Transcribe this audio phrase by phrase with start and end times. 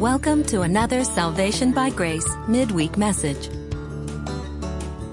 [0.00, 3.50] Welcome to another Salvation by Grace midweek message.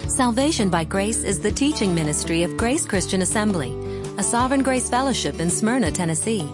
[0.08, 3.74] Salvation by Grace is the teaching ministry of Grace Christian Assembly,
[4.20, 6.48] a Sovereign Grace Fellowship in Smyrna, Tennessee.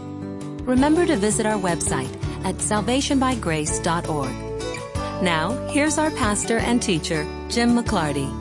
[0.64, 2.08] Remember to visit our website
[2.46, 5.22] at salvationbygrace.org.
[5.22, 8.32] Now, here's our pastor and teacher, Jim McClarty.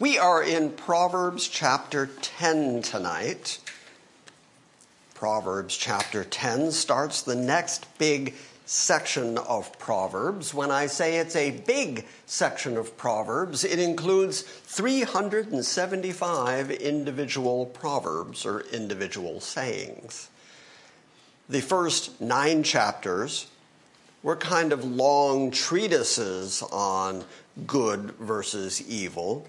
[0.00, 3.60] We are in Proverbs chapter 10 tonight.
[5.18, 8.36] Proverbs chapter 10 starts the next big
[8.66, 10.54] section of Proverbs.
[10.54, 18.60] When I say it's a big section of Proverbs, it includes 375 individual proverbs or
[18.72, 20.30] individual sayings.
[21.48, 23.48] The first nine chapters
[24.22, 27.24] were kind of long treatises on
[27.66, 29.48] good versus evil.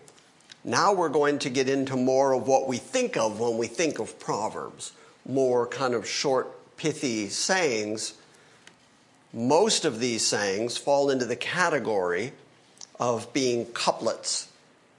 [0.64, 4.00] Now we're going to get into more of what we think of when we think
[4.00, 4.94] of Proverbs,
[5.30, 8.16] more kind of short, pithy sayings
[9.34, 12.34] most of these sayings fall into the category
[13.00, 14.48] of being couplets.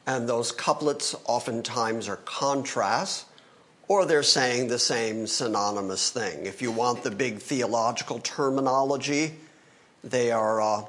[0.07, 3.27] And those couplets oftentimes are contrasts,
[3.89, 6.47] or they're saying the same synonymous thing.
[6.47, 9.35] If you want the big theological terminology,
[10.05, 10.85] they are uh,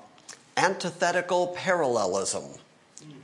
[0.55, 2.43] antithetical parallelism.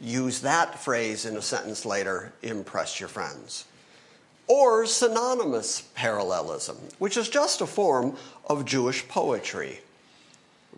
[0.01, 3.65] Use that phrase in a sentence later, impress your friends.
[4.47, 9.81] Or synonymous parallelism, which is just a form of Jewish poetry.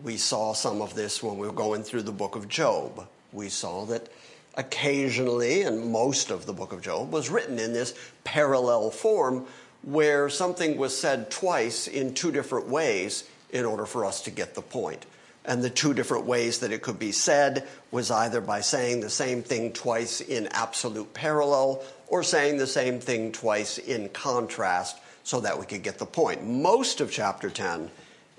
[0.02, 3.06] We saw some of this when we were going through the book of Job.
[3.32, 4.08] We saw that
[4.54, 9.46] occasionally, and most of the book of Job, was written in this parallel form
[9.82, 14.54] where something was said twice in two different ways in order for us to get
[14.54, 15.06] the point.
[15.44, 19.10] And the two different ways that it could be said was either by saying the
[19.10, 25.40] same thing twice in absolute parallel or saying the same thing twice in contrast so
[25.40, 26.44] that we could get the point.
[26.44, 27.88] Most of chapter 10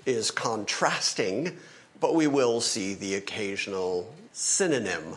[0.04, 1.56] is contrasting,
[1.98, 5.16] but we will see the occasional synonym.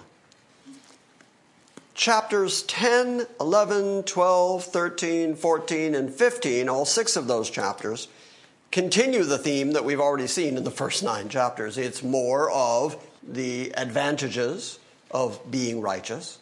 [1.93, 8.07] Chapters 10, 11, 12, 13, 14, and 15, all six of those chapters,
[8.71, 11.77] continue the theme that we've already seen in the first nine chapters.
[11.77, 14.79] It's more of the advantages
[15.11, 16.37] of being righteous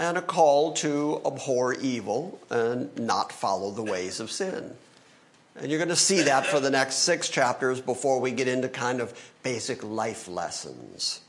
[0.00, 4.74] and a call to abhor evil and not follow the ways of sin.
[5.56, 8.68] And you're going to see that for the next six chapters before we get into
[8.68, 9.12] kind of
[9.42, 11.20] basic life lessons.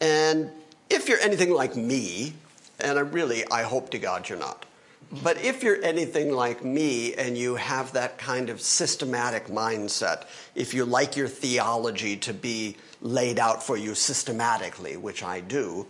[0.00, 0.50] And
[0.88, 2.34] if you're anything like me,
[2.78, 4.64] and I really, I hope to God you're not,
[5.10, 10.24] but if you're anything like me and you have that kind of systematic mindset,
[10.54, 15.86] if you like your theology to be laid out for you systematically, which I do,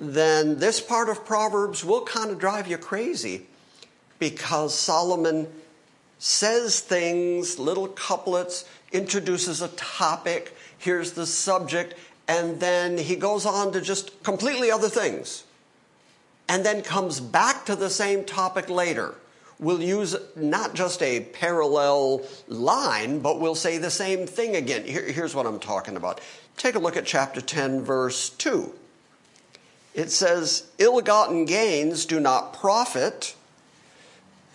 [0.00, 3.46] then this part of Proverbs will kind of drive you crazy
[4.18, 5.46] because Solomon
[6.18, 11.94] says things, little couplets, introduces a topic, here's the subject,
[12.26, 15.44] and then he goes on to just completely other things.
[16.48, 19.14] And then comes back to the same topic later.
[19.58, 24.84] We'll use not just a parallel line, but we'll say the same thing again.
[24.84, 26.20] Here, here's what I'm talking about.
[26.56, 28.72] Take a look at chapter 10, verse 2.
[29.94, 33.34] It says, Ill gotten gains do not profit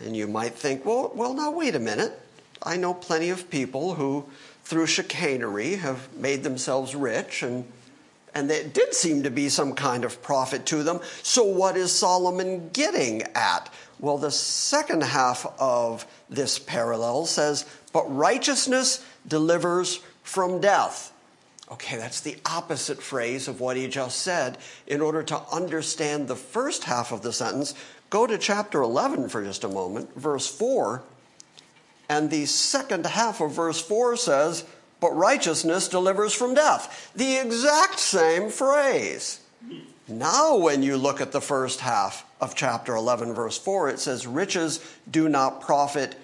[0.04, 2.20] and you might think, well, well, now wait a minute.
[2.62, 4.26] I know plenty of people who,
[4.64, 7.66] through chicanery, have made themselves rich, and
[8.34, 11.00] and there did seem to be some kind of profit to them.
[11.24, 13.72] So, what is Solomon getting at?
[13.98, 21.14] Well, the second half of this parallel says, But righteousness delivers from death.
[21.72, 24.58] Okay, that's the opposite phrase of what he just said.
[24.86, 27.74] In order to understand the first half of the sentence,
[28.10, 31.04] Go to chapter 11 for just a moment, verse 4.
[32.08, 34.64] And the second half of verse 4 says,
[35.00, 37.12] But righteousness delivers from death.
[37.16, 39.42] The exact same phrase.
[40.08, 44.28] Now, when you look at the first half of chapter 11, verse 4, it says,
[44.28, 44.80] Riches
[45.10, 46.16] do not profit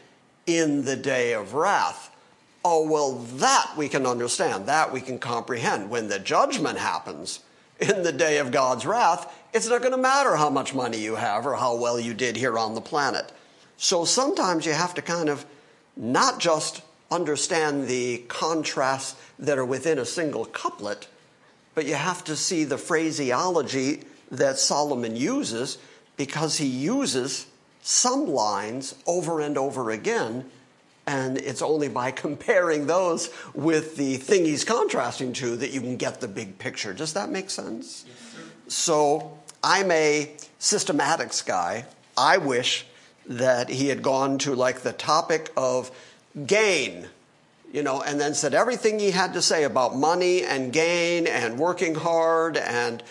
[0.45, 2.10] in the day of wrath.
[2.63, 4.67] Oh, well, that we can understand.
[4.67, 5.89] That we can comprehend.
[5.89, 7.39] When the judgment happens
[7.79, 11.15] in the day of God's wrath, it's not going to matter how much money you
[11.15, 13.31] have or how well you did here on the planet.
[13.77, 15.45] So sometimes you have to kind of
[15.97, 21.07] not just understand the contrasts that are within a single couplet,
[21.73, 25.77] but you have to see the phraseology that Solomon uses
[26.15, 27.47] because he uses
[27.81, 30.49] some lines over and over again.
[31.07, 35.97] And it's only by comparing those with the thing he's contrasting to that you can
[35.97, 36.93] get the big picture.
[36.93, 38.05] Does that make sense?
[38.07, 41.85] Yes, so I'm a systematics guy.
[42.17, 42.85] I wish
[43.25, 45.91] that he had gone to like the topic of
[46.45, 47.07] gain,
[47.73, 51.57] you know, and then said everything he had to say about money and gain and
[51.57, 53.03] working hard and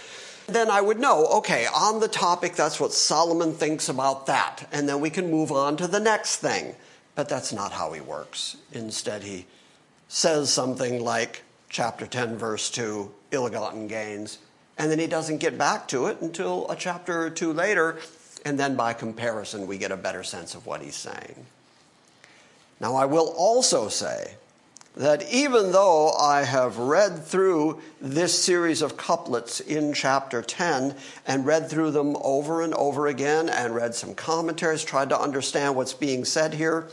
[0.52, 4.68] then I would know, okay, on the topic, that's what Solomon thinks about that.
[4.72, 6.74] And then we can move on to the next thing.
[7.20, 8.56] But that's not how he works.
[8.72, 9.44] Instead, he
[10.08, 14.38] says something like chapter 10, verse 2, ill gotten gains.
[14.78, 17.98] And then he doesn't get back to it until a chapter or two later.
[18.46, 21.44] And then by comparison, we get a better sense of what he's saying.
[22.80, 24.36] Now, I will also say
[24.96, 30.96] that even though I have read through this series of couplets in chapter 10
[31.26, 35.76] and read through them over and over again and read some commentaries, tried to understand
[35.76, 36.88] what's being said here,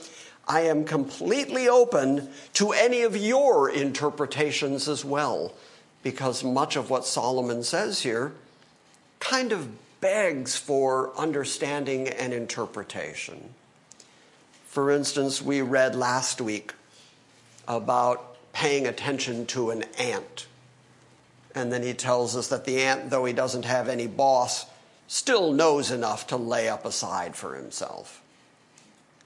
[0.47, 5.53] I am completely open to any of your interpretations as well,
[6.03, 8.33] because much of what Solomon says here
[9.19, 13.53] kind of begs for understanding and interpretation.
[14.67, 16.73] For instance, we read last week
[17.67, 20.47] about paying attention to an ant.
[21.53, 24.65] And then he tells us that the ant, though he doesn't have any boss,
[25.07, 28.21] still knows enough to lay up a side for himself.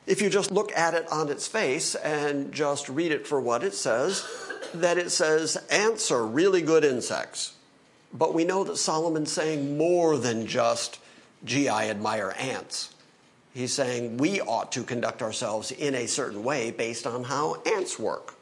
[0.08, 3.64] If you just look at it on its face and just read it for what
[3.64, 4.26] it says,
[4.74, 7.54] that it says ants are really good insects.
[8.14, 11.00] But we know that Solomon's saying more than just,
[11.46, 12.94] gee, I admire ants.
[13.54, 18.00] He's saying we ought to conduct ourselves in a certain way based on how ants
[18.00, 18.36] work.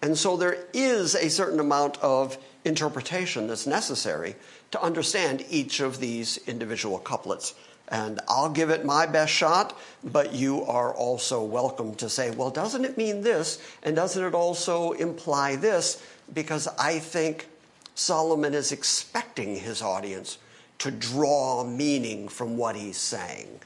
[0.00, 4.36] And so there is a certain amount of interpretation that's necessary
[4.70, 7.54] to understand each of these individual couplets.
[7.88, 12.50] And I'll give it my best shot, but you are also welcome to say, well,
[12.50, 13.62] doesn't it mean this?
[13.82, 16.02] And doesn't it also imply this?
[16.32, 17.48] Because I think
[17.94, 20.38] Solomon is expecting his audience
[20.78, 23.60] to draw meaning from what he's saying.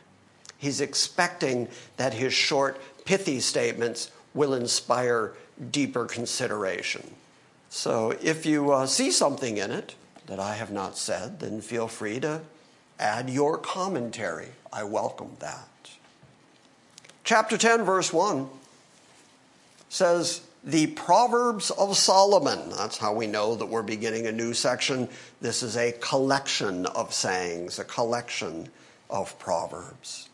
[0.59, 5.35] He's expecting that his short, pithy statements will inspire
[5.71, 7.15] deeper consideration.
[7.71, 9.95] So if you uh, see something in it
[10.27, 12.43] that I have not said, then feel free to
[12.99, 14.49] add your commentary.
[14.73, 15.69] I welcome that.
[17.25, 18.49] Chapter 10, verse 1
[19.89, 22.71] says, The Proverbs of Solomon.
[22.71, 25.09] That's how we know that we're beginning a new section.
[25.41, 28.69] This is a collection of sayings, a collection
[29.11, 30.29] of Proverbs.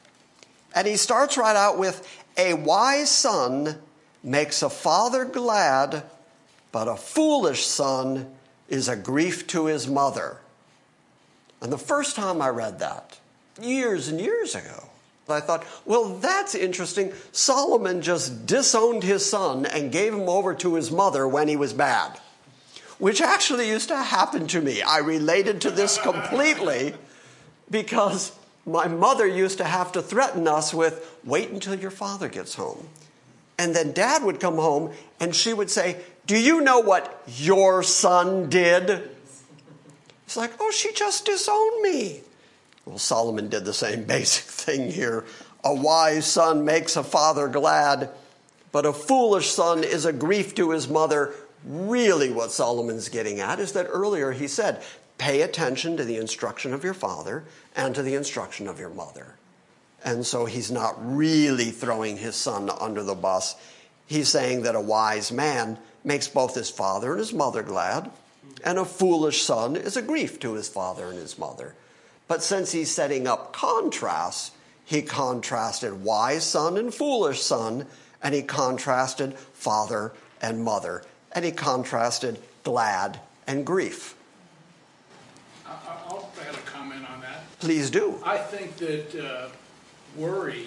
[0.75, 2.06] And he starts right out with
[2.37, 3.76] a wise son
[4.25, 6.02] makes a father glad,
[6.72, 8.34] but a foolish son
[8.69, 10.38] is a grief to his mother.
[11.64, 13.19] And the first time I read that,
[13.58, 14.84] years and years ago,
[15.31, 17.14] I thought, well, that's interesting.
[17.32, 21.72] Solomon just disowned his son and gave him over to his mother when he was
[21.72, 22.20] bad,
[22.99, 24.82] which actually used to happen to me.
[24.82, 26.93] I related to this completely
[27.70, 28.32] because
[28.67, 32.88] my mother used to have to threaten us with, wait until your father gets home.
[33.58, 35.96] And then dad would come home and she would say,
[36.26, 39.13] Do you know what your son did?
[40.34, 42.22] It's like, Oh, she just disowned me.
[42.84, 45.25] Well, Solomon did the same basic thing here.
[45.62, 48.10] A wise son makes a father glad,
[48.72, 51.34] but a foolish son is a grief to his mother.
[51.64, 54.82] Really, what Solomon's getting at is that earlier he said,
[55.19, 57.44] Pay attention to the instruction of your father
[57.76, 59.36] and to the instruction of your mother.
[60.05, 63.55] And so he's not really throwing his son under the bus.
[64.05, 68.10] He's saying that a wise man makes both his father and his mother glad,
[68.65, 71.74] and a foolish son is a grief to his father and his mother.
[72.27, 74.53] But since he's setting up contrasts,
[74.84, 77.86] he contrasted wise son and foolish son,
[78.22, 84.15] and he contrasted father and mother, and he contrasted glad and grief.
[85.67, 87.41] I'll add a comment on that.
[87.60, 88.19] Please do.
[88.24, 89.48] I think that uh,
[90.17, 90.67] worry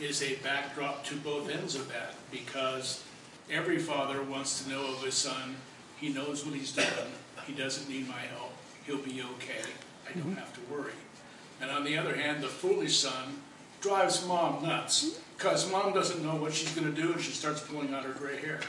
[0.00, 3.02] is a backdrop to both ends of that because
[3.50, 5.56] every father wants to know of his son,
[5.98, 6.88] he knows what he's doing,
[7.46, 8.52] he doesn't need my help,
[8.86, 9.68] he'll be okay,
[10.08, 10.34] I don't mm-hmm.
[10.34, 10.92] have to worry.
[11.60, 13.40] And on the other hand, the foolish son
[13.80, 17.60] drives mom nuts because mom doesn't know what she's going to do and she starts
[17.60, 18.60] pulling out her gray hair.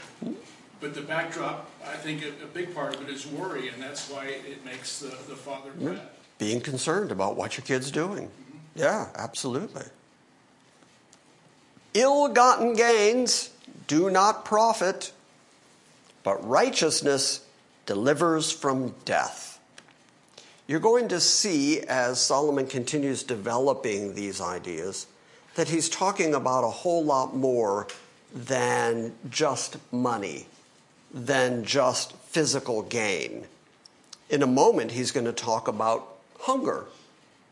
[0.80, 4.08] But the backdrop, I think a, a big part of it is worry, and that's
[4.08, 6.00] why it makes the, the father mad.
[6.38, 8.28] Being concerned about what your kid's doing.
[8.28, 8.58] Mm-hmm.
[8.76, 9.82] Yeah, absolutely.
[11.94, 13.50] Ill gotten gains
[13.88, 15.10] do not profit,
[16.28, 17.40] but righteousness
[17.86, 19.58] delivers from death.
[20.66, 25.06] You're going to see as Solomon continues developing these ideas
[25.54, 27.86] that he's talking about a whole lot more
[28.34, 30.48] than just money,
[31.14, 33.46] than just physical gain.
[34.28, 36.84] In a moment, he's going to talk about hunger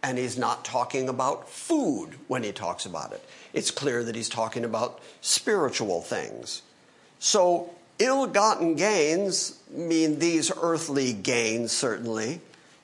[0.03, 3.25] and he's not talking about food when he talks about it.
[3.55, 6.61] It's clear that he's talking about spiritual things.
[7.19, 12.41] So, ill gotten gains mean these earthly gains, certainly,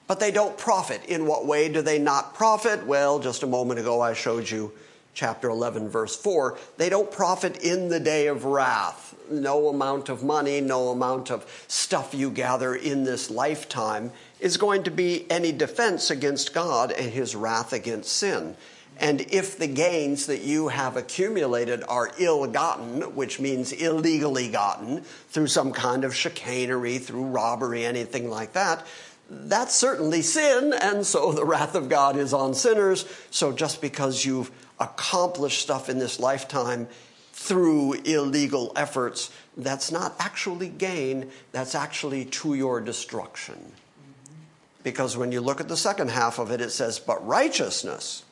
[0.06, 1.04] but they don't profit.
[1.06, 2.86] In what way do they not profit?
[2.86, 4.72] Well, just a moment ago I showed you
[5.14, 6.58] chapter 11, verse 4.
[6.78, 9.14] They don't profit in the day of wrath.
[9.30, 14.82] No amount of money, no amount of stuff you gather in this lifetime is going
[14.82, 18.56] to be any defense against God and his wrath against sin.
[18.98, 25.02] And if the gains that you have accumulated are ill gotten, which means illegally gotten
[25.28, 28.86] through some kind of chicanery, through robbery, anything like that,
[29.30, 33.06] that's certainly sin, and so the wrath of God is on sinners.
[33.30, 36.88] So just because you've accomplished stuff in this lifetime
[37.32, 43.54] through illegal efforts, that's not actually gain, that's actually to your destruction.
[43.54, 44.34] Mm-hmm.
[44.82, 48.24] Because when you look at the second half of it, it says, but righteousness,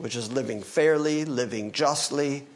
[0.00, 2.46] which is living fairly, living justly,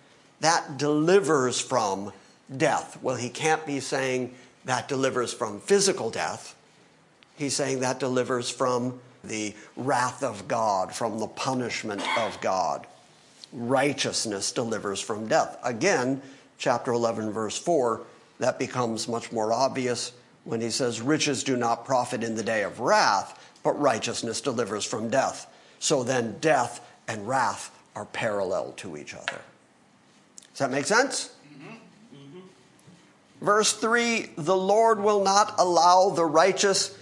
[0.40, 2.10] that delivers from
[2.56, 2.98] death.
[3.02, 4.34] Well, he can't be saying
[4.64, 6.54] that delivers from physical death.
[7.36, 12.86] He's saying that delivers from the wrath of God, from the punishment of God.
[13.52, 15.58] Righteousness delivers from death.
[15.62, 16.22] Again,
[16.56, 18.00] chapter 11, verse 4,
[18.38, 20.12] that becomes much more obvious
[20.44, 24.86] when he says, Riches do not profit in the day of wrath, but righteousness delivers
[24.86, 25.46] from death.
[25.78, 29.40] So then, death and wrath are parallel to each other.
[30.50, 31.34] Does that make sense?
[31.52, 32.40] Mm-hmm.
[33.44, 36.96] Verse 3 The Lord will not allow the righteous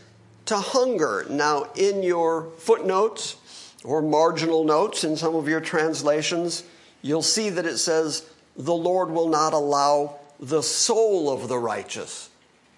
[0.47, 1.27] to hunger.
[1.29, 3.37] Now, in your footnotes
[3.85, 6.65] or marginal notes in some of your translations,
[7.01, 12.31] you'll see that it says, The Lord will not allow the soul of the righteous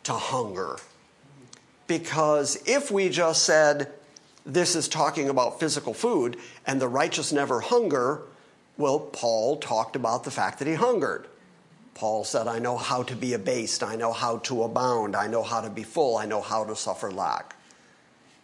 [0.05, 0.77] to hunger.
[1.87, 3.93] Because if we just said,
[4.47, 6.37] this is talking about physical food,
[6.67, 8.23] and the righteous never hunger,
[8.77, 11.27] well, Paul talked about the fact that he hungered.
[11.95, 15.43] Paul said, I know how to be abased, I know how to abound, I know
[15.43, 17.57] how to be full, I know how to suffer lack.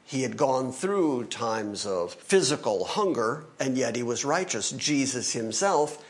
[0.04, 4.70] He had gone through times of physical hunger, and yet he was righteous.
[4.70, 6.04] Jesus himself,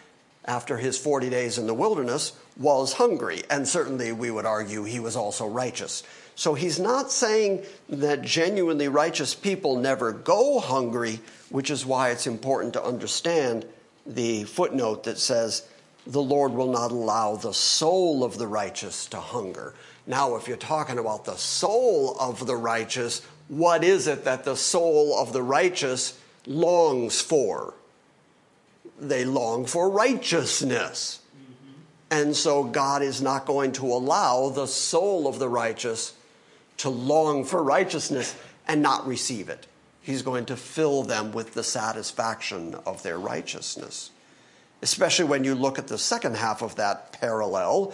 [0.45, 5.01] after his 40 days in the wilderness, was hungry, and certainly we would argue he
[5.01, 6.03] was also righteous.
[6.35, 11.21] So he's not saying that genuinely righteous people never go hungry,
[11.51, 13.67] which is why it's important to understand
[14.07, 15.67] the footnote that says,
[16.07, 19.75] the Lord will not allow the soul of the righteous to hunger.
[20.07, 24.57] Now, if you're talking about the soul of the righteous, what is it that the
[24.57, 27.75] soul of the righteous longs for?
[28.99, 31.21] They long for righteousness.
[31.37, 32.19] Mm-hmm.
[32.19, 36.15] And so God is not going to allow the soul of the righteous
[36.81, 38.35] to long for righteousness
[38.67, 39.67] and not receive it.
[40.01, 44.11] He's going to fill them with the satisfaction of their righteousness.
[44.81, 47.93] Especially when you look at the second half of that parallel,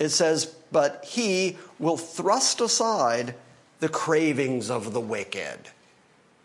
[0.00, 3.36] it says, But he will thrust aside
[3.78, 5.58] the cravings of the wicked.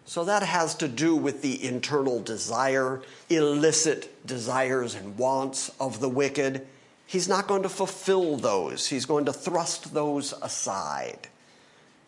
[0.06, 6.10] So that has to do with the internal desire, illicit desires and wants of the
[6.10, 6.68] wicked.
[7.08, 11.30] He's not going to fulfill those, he's going to thrust those aside.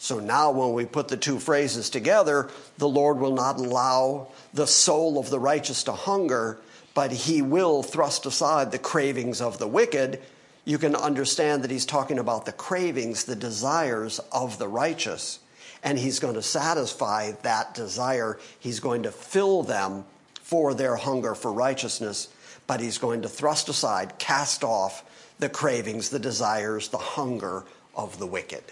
[0.04, 4.68] So now, when we put the two phrases together, the Lord will not allow the
[4.68, 6.60] soul of the righteous to hunger,
[6.94, 10.20] but he will thrust aside the cravings of the wicked.
[10.66, 15.40] You can understand that he's talking about the cravings, the desires of the righteous,
[15.84, 18.38] and he's going to satisfy that desire.
[18.60, 20.04] He's going to fill them
[20.42, 22.28] for their hunger for righteousness,
[22.68, 25.06] but he's going to thrust aside, cast off
[25.40, 27.64] the cravings, the desires, the hunger
[27.96, 28.66] of the wicked.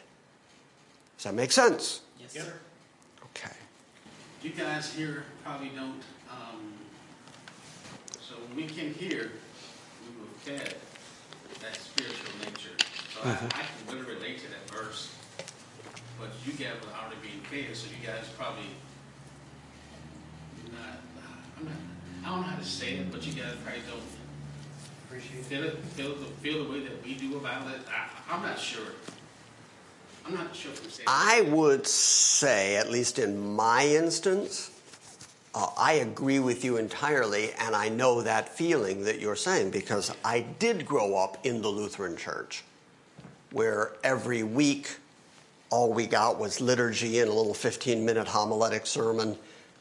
[1.22, 2.02] Does that make sense?
[2.20, 2.54] Yes, sir.
[3.26, 3.54] Okay.
[4.42, 6.02] You guys here probably don't.
[6.32, 6.74] Um,
[8.20, 9.30] so when we came here,
[10.02, 10.74] we were fed
[11.62, 12.74] that spiritual nature.
[13.14, 15.14] So I, I can really relate to that verse.
[16.20, 18.66] But you guys were already being fed, so you guys probably
[20.74, 20.98] not.
[21.60, 21.74] I'm not.
[22.26, 24.02] I don't know how to say it, but you guys probably don't
[25.06, 27.82] Appreciate feel it, feel the feel the way that we do about it.
[27.88, 28.88] I, I'm not sure.
[30.26, 31.08] I'm not sure if I'm saying.
[31.08, 34.72] I would say, at least in my instance,
[35.54, 40.16] uh, I agree with you entirely, and I know that feeling that you're saying because
[40.24, 42.64] I did grow up in the Lutheran Church,
[43.52, 44.98] where every week
[45.70, 49.38] all we got was liturgy and a little 15 minute homiletic sermon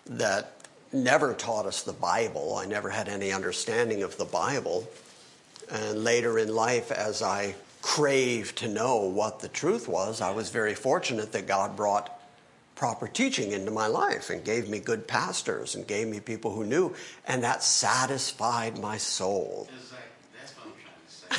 [0.07, 0.53] that
[0.93, 2.57] never taught us the Bible.
[2.57, 4.89] I never had any understanding of the Bible.
[5.71, 10.51] And later in life, as I craved to know what the truth was, I was
[10.51, 12.21] very fortunate that God brought
[12.75, 16.65] proper teaching into my life and gave me good pastors and gave me people who
[16.65, 16.95] knew,
[17.27, 19.69] and that satisfied my soul.
[19.79, 19.99] Exactly.
[20.41, 20.73] That's what I'm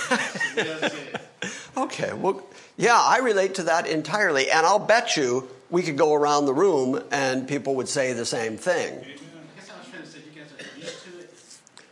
[0.08, 0.82] trying to say.
[0.82, 1.22] Yes, yes.
[1.78, 2.44] Okay, well,
[2.78, 6.54] yeah, I relate to that entirely, and I'll bet you we could go around the
[6.54, 8.94] room and people would say the same thing.
[8.94, 11.34] I guess I was trying to say you guys are used to it.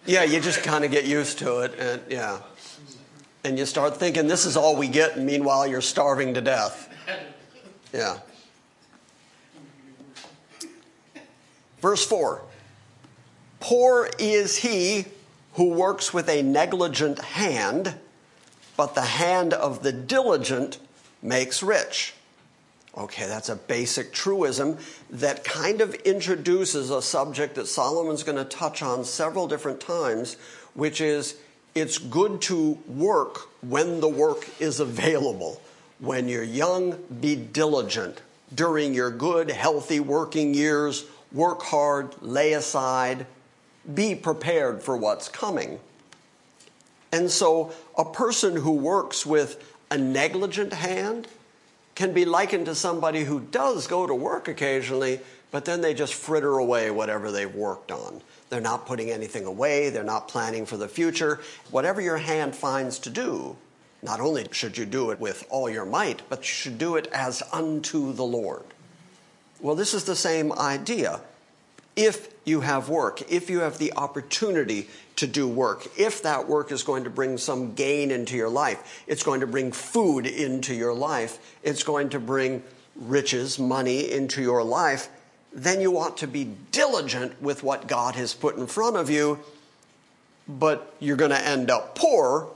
[0.05, 2.39] Yeah, you just kind of get used to it, and yeah.
[3.43, 6.89] And you start thinking this is all we get, and meanwhile you're starving to death.
[7.93, 8.19] Yeah.
[11.81, 12.41] Verse 4
[13.60, 15.05] Poor is he
[15.53, 17.96] who works with a negligent hand,
[18.77, 20.79] but the hand of the diligent
[21.22, 22.13] makes rich.
[22.98, 24.77] Okay, that's a basic truism
[25.10, 30.36] that kind of introduces a subject that Solomon's going to touch on several different times,
[30.74, 31.36] which is
[31.75, 35.61] it's good to work when the work is available.
[35.99, 38.21] When you're young, be diligent.
[38.53, 43.25] During your good, healthy working years, work hard, lay aside,
[43.93, 45.79] be prepared for what's coming.
[47.11, 51.27] And so, a person who works with a negligent hand
[51.95, 55.19] can be likened to somebody who does go to work occasionally,
[55.51, 58.21] but then they just fritter away whatever they've worked on.
[58.49, 61.39] They're not putting anything away, they're not planning for the future.
[61.71, 63.55] Whatever your hand finds to do,
[64.01, 67.07] not only should you do it with all your might, but you should do it
[67.07, 68.63] as unto the Lord.
[69.61, 71.21] Well, this is the same idea.
[71.95, 74.87] If you have work, if you have the opportunity
[75.17, 79.03] to do work, if that work is going to bring some gain into your life,
[79.05, 82.63] it's going to bring food into your life, it's going to bring
[82.95, 85.09] riches, money into your life,
[85.51, 89.39] then you ought to be diligent with what God has put in front of you.
[90.47, 92.49] But you're going to end up poor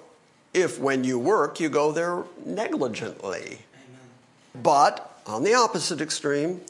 [0.54, 3.40] if when you work you go there negligently.
[3.40, 4.62] Amen.
[4.62, 6.62] But on the opposite extreme,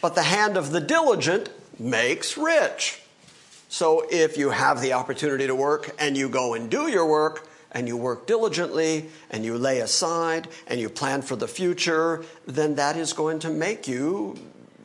[0.00, 3.00] but the hand of the diligent makes rich.
[3.68, 7.46] So if you have the opportunity to work and you go and do your work
[7.72, 12.74] and you work diligently and you lay aside and you plan for the future, then
[12.74, 14.36] that is going to make you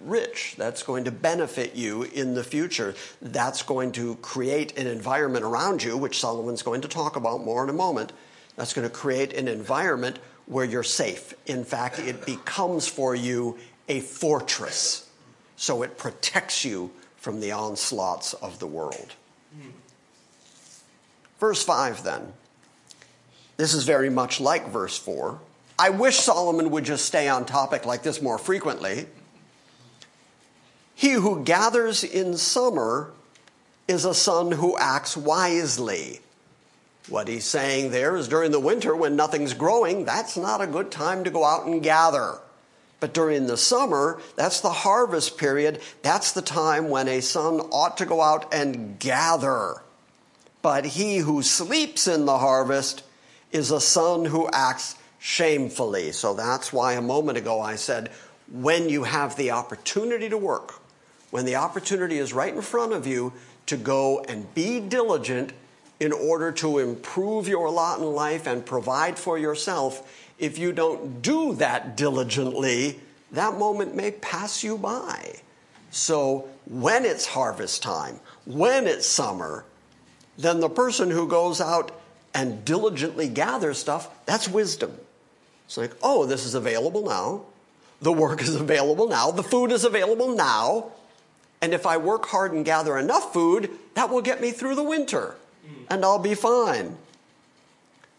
[0.05, 0.55] rich.
[0.57, 2.95] That's going to benefit you in the future.
[3.21, 7.63] That's going to create an environment around you, which Solomon's going to talk about more
[7.63, 8.11] in a moment.
[8.55, 11.33] That's going to create an environment where you're safe.
[11.45, 13.57] In fact, it becomes for you
[13.89, 15.09] a fortress.
[15.57, 19.13] So it protects you from the onslaughts of the world.
[21.39, 22.33] Verse 5 then.
[23.57, 25.39] This is very much like verse 4.
[25.77, 29.07] I wish Solomon would just stay on topic like this more frequently.
[30.95, 33.11] He who gathers in summer
[33.87, 36.21] is a son who acts wisely.
[37.09, 40.91] What he's saying there is during the winter when nothing's growing, that's not a good
[40.91, 42.39] time to go out and gather.
[42.99, 45.81] But during the summer, that's the harvest period.
[46.01, 49.75] That's the time when a son ought to go out and gather.
[50.61, 53.03] But he who sleeps in the harvest
[53.51, 56.13] is a son who acts shamefully.
[56.13, 58.09] So that's why a moment ago I said,
[58.51, 60.81] when you have the opportunity to work,
[61.31, 63.33] when the opportunity is right in front of you
[63.67, 65.53] to go and be diligent
[65.99, 71.21] in order to improve your lot in life and provide for yourself, if you don't
[71.21, 72.99] do that diligently,
[73.31, 75.35] that moment may pass you by.
[75.91, 79.65] So when it's harvest time, when it's summer,
[80.37, 81.91] then the person who goes out
[82.33, 84.97] and diligently gathers stuff, that's wisdom.
[85.65, 87.45] It's like, oh, this is available now.
[88.01, 89.31] The work is available now.
[89.31, 90.91] The food is available now.
[91.65, 94.83] And if I work hard and gather enough food, that will get me through the
[94.83, 95.33] winter
[95.67, 95.85] mm.
[95.89, 96.95] and I'll be fine.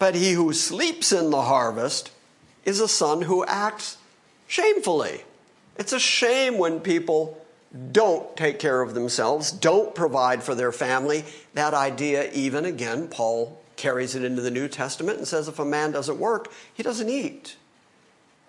[0.01, 2.11] But he who sleeps in the harvest
[2.65, 3.99] is a son who acts
[4.49, 5.21] shamefully.
[5.77, 7.41] It's a shame when people
[7.93, 11.25] don't take care of themselves, don't provide for their family.
[11.55, 15.65] That idea, even again, Paul carries it into the New Testament and says if a
[15.65, 17.55] man doesn't work, he doesn't eat.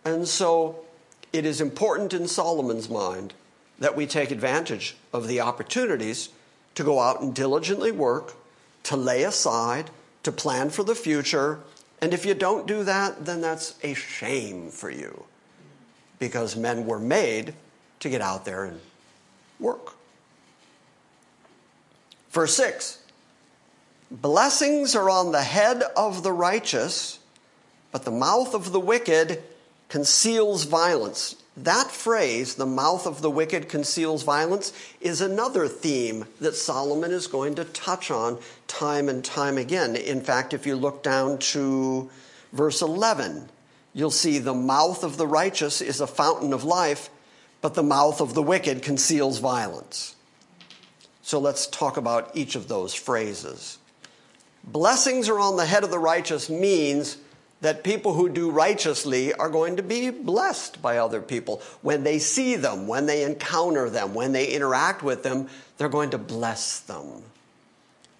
[0.03, 0.83] And so
[1.31, 3.35] it is important in Solomon's mind
[3.79, 6.29] that we take advantage of the opportunities
[6.75, 8.35] to go out and diligently work,
[8.83, 9.89] to lay aside,
[10.23, 11.59] to plan for the future.
[12.01, 15.25] And if you don't do that, then that's a shame for you
[16.19, 17.53] because men were made
[17.99, 18.79] to get out there and
[19.59, 19.93] work.
[22.31, 22.99] Verse 6
[24.09, 27.19] Blessings are on the head of the righteous,
[27.91, 29.41] but the mouth of the wicked
[29.89, 31.35] conceals violence.
[31.57, 37.25] That phrase, the mouth of the wicked conceals violence, is another theme that Solomon is
[37.25, 39.95] going to touch on time and time again.
[39.95, 42.11] In fact, if you look down to
[42.53, 43.49] verse 11,
[43.91, 47.09] you'll see the mouth of the righteous is a fountain of life,
[47.59, 50.15] but the mouth of the wicked conceals violence.
[51.23, 53.79] So let's talk about each of those phrases.
[54.63, 57.17] Blessings are on the head of the righteous means
[57.61, 61.61] that people who do righteously are going to be blessed by other people.
[61.81, 66.11] When they see them, when they encounter them, when they interact with them, they're going
[66.11, 67.23] to bless them.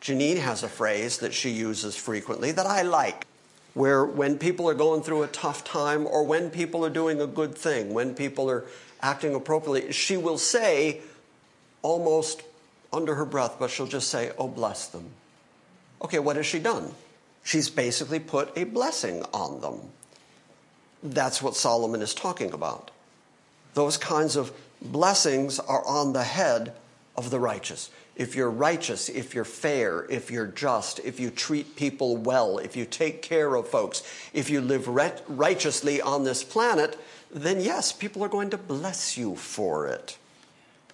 [0.01, 3.27] Janine has a phrase that she uses frequently that I like,
[3.73, 7.27] where when people are going through a tough time or when people are doing a
[7.27, 8.65] good thing, when people are
[9.01, 11.01] acting appropriately, she will say
[11.81, 12.41] almost
[12.91, 15.11] under her breath, but she'll just say, Oh, bless them.
[16.01, 16.93] Okay, what has she done?
[17.47, 19.79] She's basically put a blessing on them.
[21.01, 22.91] That's what Solomon is talking about.
[23.73, 26.73] Those kinds of blessings are on the head
[27.15, 27.89] of the righteous.
[28.17, 32.75] If you're righteous, if you're fair, if you're just, if you treat people well, if
[32.75, 34.89] you take care of folks, if you live
[35.29, 36.99] righteously on this planet,
[37.31, 40.17] then yes, people are going to bless you for it.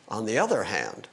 [0.08, 1.08] On the other hand,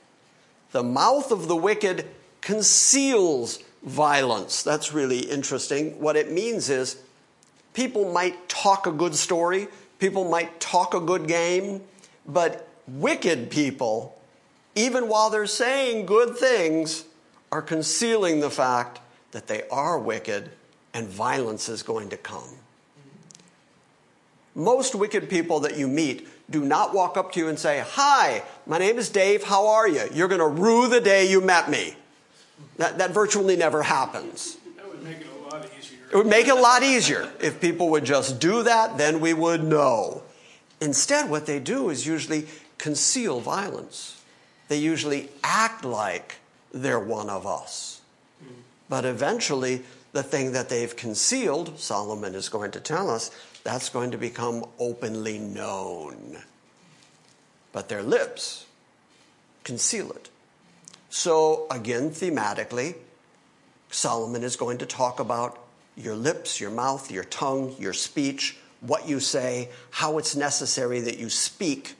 [0.73, 2.11] the mouth of the wicked
[2.43, 4.63] conceals violence.
[4.63, 6.01] That's really interesting.
[6.01, 7.03] What it means is
[7.73, 11.83] people might talk a good story, people might talk a good game,
[12.27, 14.19] but wicked people,
[14.75, 17.05] even while they're saying good things,
[17.53, 19.01] are concealing the fact
[19.33, 20.51] that they are wicked
[20.95, 22.57] and violence is going to come.
[24.55, 28.43] Most wicked people that you meet do not walk up to you and say, Hi,
[28.67, 30.03] my name is Dave, how are you?
[30.13, 31.95] You're going to rue the day you met me.
[32.77, 34.57] That, that virtually never happens.
[34.77, 35.99] That would make it a lot easier.
[36.13, 37.31] It would make it a lot easier.
[37.41, 40.23] If people would just do that, then we would know.
[40.81, 42.47] Instead, what they do is usually
[42.79, 44.23] conceal violence.
[44.69, 46.37] They usually act like
[46.73, 48.01] they're one of us.
[48.89, 53.31] But eventually, the thing that they've concealed, Solomon is going to tell us,
[53.63, 56.39] that's going to become openly known.
[57.73, 58.67] But their lips
[59.65, 60.29] conceal it.
[61.11, 62.95] So, again, thematically,
[63.91, 65.59] Solomon is going to talk about
[65.97, 71.19] your lips, your mouth, your tongue, your speech, what you say, how it's necessary that
[71.19, 71.97] you speak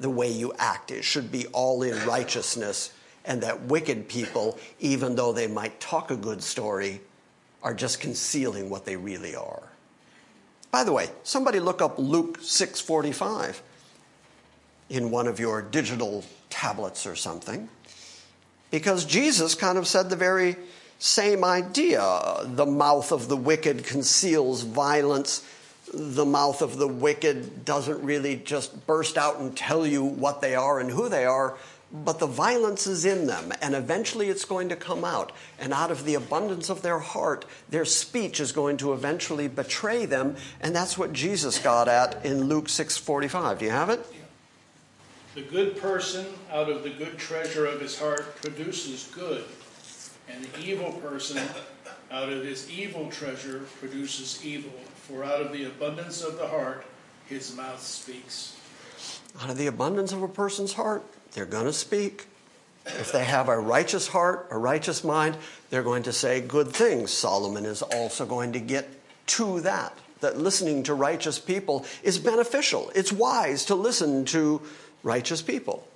[0.00, 0.90] the way you act.
[0.90, 2.92] It should be all in righteousness,
[3.24, 7.00] and that wicked people, even though they might talk a good story,
[7.62, 9.68] are just concealing what they really are.
[10.70, 13.62] By the way, somebody look up Luke 6:45
[14.90, 17.68] in one of your digital tablets or something.
[18.70, 20.56] Because Jesus kind of said the very
[20.98, 22.00] same idea.
[22.44, 25.46] The mouth of the wicked conceals violence.
[25.94, 30.54] The mouth of the wicked doesn't really just burst out and tell you what they
[30.54, 31.56] are and who they are,
[31.90, 35.32] but the violence is in them, and eventually it's going to come out.
[35.58, 40.04] And out of the abundance of their heart, their speech is going to eventually betray
[40.04, 43.60] them, and that's what Jesus got at in Luke 6:45.
[43.60, 44.04] Do you have it?
[45.38, 49.44] The good person out of the good treasure of his heart produces good,
[50.28, 51.40] and the evil person
[52.10, 54.72] out of his evil treasure produces evil.
[55.06, 56.84] For out of the abundance of the heart,
[57.28, 58.56] his mouth speaks.
[59.40, 62.26] Out of the abundance of a person's heart, they're going to speak.
[62.84, 65.36] If they have a righteous heart, a righteous mind,
[65.70, 67.12] they're going to say good things.
[67.12, 68.88] Solomon is also going to get
[69.26, 72.90] to that, that listening to righteous people is beneficial.
[72.96, 74.62] It's wise to listen to
[75.02, 75.86] righteous people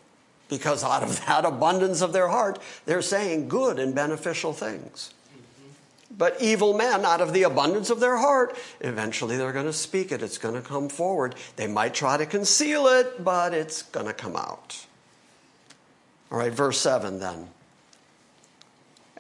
[0.48, 5.14] because out of that abundance of their heart, they're saying good and beneficial things.
[6.16, 10.12] But evil men, out of the abundance of their heart, eventually they're going to speak
[10.12, 10.22] it.
[10.22, 11.34] It's going to come forward.
[11.56, 14.86] They might try to conceal it, but it's going to come out.
[16.30, 17.48] All right, verse 7 then.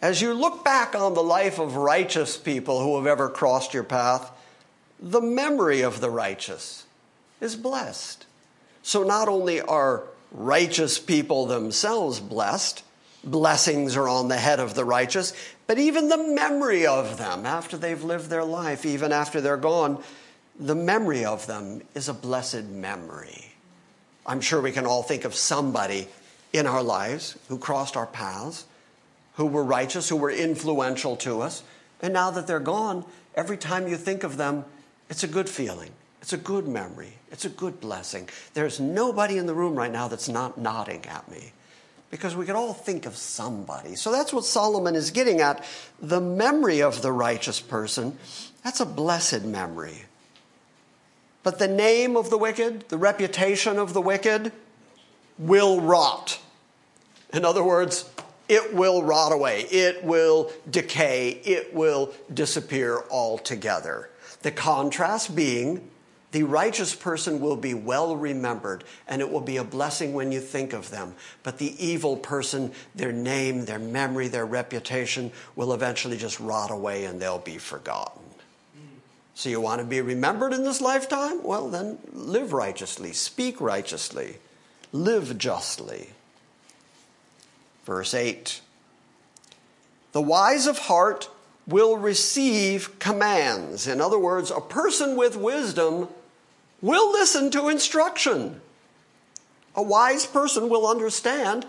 [0.02, 3.84] As you look back on the life of righteous people who have ever crossed your
[3.84, 4.30] path,
[5.00, 6.84] the memory of the righteous
[7.40, 8.26] is blessed.
[8.82, 12.82] So not only are righteous people themselves blessed,
[13.24, 15.32] blessings are on the head of the righteous,
[15.66, 20.02] but even the memory of them after they've lived their life, even after they're gone,
[20.58, 23.54] the memory of them is a blessed memory.
[24.26, 26.08] I'm sure we can all think of somebody
[26.52, 28.66] in our lives who crossed our paths,
[29.34, 31.62] who were righteous, who were influential to us.
[32.00, 34.64] And now that they're gone, every time you think of them,
[35.08, 35.90] it's a good feeling.
[36.22, 37.14] It's a good memory.
[37.32, 38.28] It's a good blessing.
[38.54, 41.52] There's nobody in the room right now that's not nodding at me
[42.12, 43.96] because we could all think of somebody.
[43.96, 45.64] So that's what Solomon is getting at.
[46.00, 48.16] The memory of the righteous person,
[48.62, 50.04] that's a blessed memory.
[51.42, 54.52] But the name of the wicked, the reputation of the wicked,
[55.38, 56.38] will rot.
[57.32, 58.08] In other words,
[58.48, 64.10] it will rot away, it will decay, it will disappear altogether.
[64.42, 65.88] The contrast being
[66.32, 70.40] The righteous person will be well remembered, and it will be a blessing when you
[70.40, 71.14] think of them.
[71.42, 77.04] But the evil person, their name, their memory, their reputation will eventually just rot away
[77.04, 78.22] and they'll be forgotten.
[79.34, 81.42] So, you want to be remembered in this lifetime?
[81.42, 84.36] Well, then live righteously, speak righteously,
[84.90, 86.10] live justly.
[87.84, 88.60] Verse 8
[90.12, 91.28] The wise of heart
[91.66, 93.86] will receive commands.
[93.86, 96.08] In other words, a person with wisdom
[96.82, 98.60] will listen to instruction.
[99.74, 101.64] A wise person will understand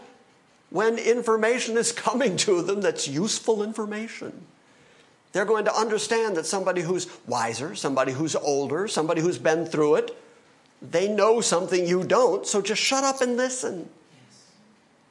[0.70, 4.46] when information is coming to them that's useful information.
[5.32, 9.96] They're going to understand that somebody who's wiser, somebody who's older, somebody who's been through
[9.96, 10.18] it,
[10.82, 13.90] they know something you don't, so just shut up and listen.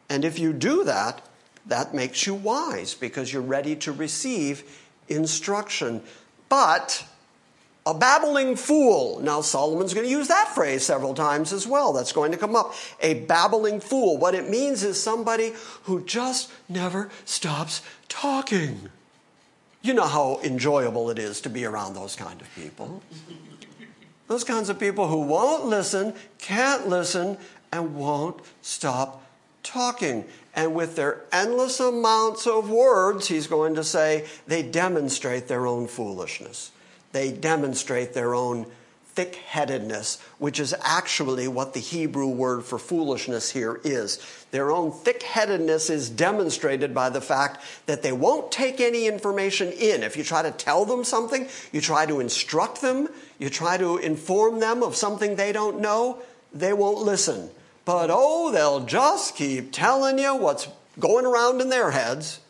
[0.09, 1.27] And if you do that,
[1.67, 4.65] that makes you wise because you're ready to receive
[5.09, 6.03] instruction.
[6.49, 7.05] But
[7.85, 9.21] a babbling fool.
[9.21, 11.93] Now, Solomon's going to use that phrase several times as well.
[11.93, 12.75] That's going to come up.
[13.01, 14.19] A babbling fool.
[14.19, 15.53] What it means is somebody
[15.85, 18.89] who just never stops talking.
[19.83, 23.03] You know how enjoyable it is to be around those kind of people.
[24.29, 27.37] Those kinds of people who won't listen, can't listen,
[27.73, 29.27] and won't stop
[29.65, 30.25] talking.
[30.55, 35.89] And with their endless amounts of words, he's going to say, they demonstrate their own
[35.89, 36.71] foolishness.
[37.13, 38.67] They demonstrate their own
[39.15, 44.19] thick headedness, which is actually what the Hebrew word for foolishness here is.
[44.53, 49.71] Their own thick headedness is demonstrated by the fact that they won't take any information
[49.71, 50.03] in.
[50.03, 53.99] If you try to tell them something, you try to instruct them, you try to
[53.99, 56.23] inform them of something they don't know,
[56.55, 57.51] they won't listen.
[57.85, 62.41] But oh, they'll just keep telling you what's going around in their heads.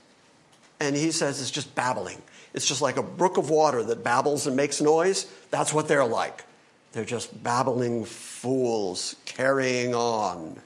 [0.78, 2.22] And he says it's just babbling.
[2.54, 5.26] It's just like a brook of water that babbles and makes noise.
[5.50, 6.44] That's what they're like.
[6.92, 10.60] They're just babbling fools carrying on.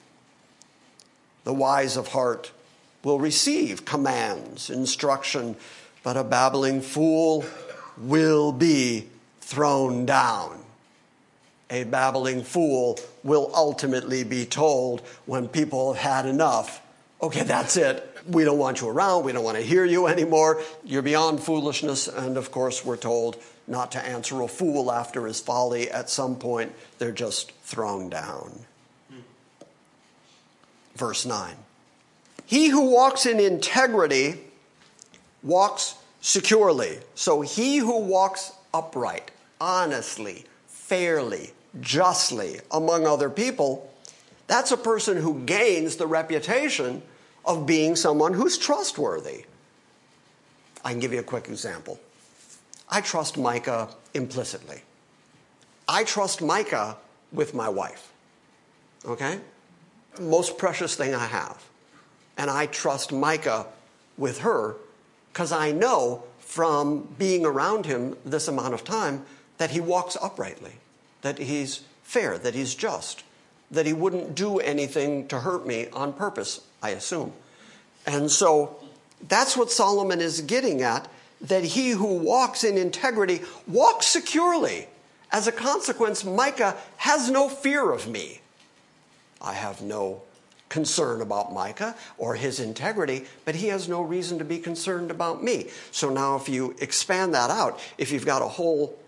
[1.44, 2.50] The wise of heart
[3.04, 5.54] will receive commands, instruction,
[6.02, 7.44] but a babbling fool
[7.96, 9.06] will be
[9.40, 10.64] thrown down.
[11.70, 16.82] A babbling fool will ultimately be told when people have had enough
[17.20, 18.15] okay, that's it.
[18.28, 19.24] We don't want you around.
[19.24, 20.62] We don't want to hear you anymore.
[20.84, 22.08] You're beyond foolishness.
[22.08, 23.36] And of course, we're told
[23.66, 25.90] not to answer a fool after his folly.
[25.90, 28.60] At some point, they're just thrown down.
[30.96, 31.54] Verse 9
[32.46, 34.40] He who walks in integrity
[35.42, 36.98] walks securely.
[37.14, 43.92] So he who walks upright, honestly, fairly, justly among other people,
[44.46, 47.02] that's a person who gains the reputation
[47.46, 49.44] of being someone who's trustworthy.
[50.84, 51.98] I can give you a quick example.
[52.88, 54.82] I trust Micah implicitly.
[55.88, 56.96] I trust Micah
[57.32, 58.12] with my wife.
[59.04, 59.40] Okay?
[60.20, 61.62] Most precious thing I have.
[62.36, 63.66] And I trust Micah
[64.18, 64.76] with her
[65.32, 69.24] because I know from being around him this amount of time
[69.58, 70.72] that he walks uprightly,
[71.22, 73.24] that he's fair, that he's just,
[73.70, 77.32] that he wouldn't do anything to hurt me on purpose, I assume.
[78.06, 78.76] And so
[79.28, 81.08] that's what Solomon is getting at
[81.40, 84.88] that he who walks in integrity walks securely.
[85.32, 88.40] As a consequence, Micah has no fear of me.
[89.40, 90.22] I have no
[90.68, 95.42] concern about Micah or his integrity, but he has no reason to be concerned about
[95.42, 95.68] me.
[95.90, 98.98] So now, if you expand that out, if you've got a whole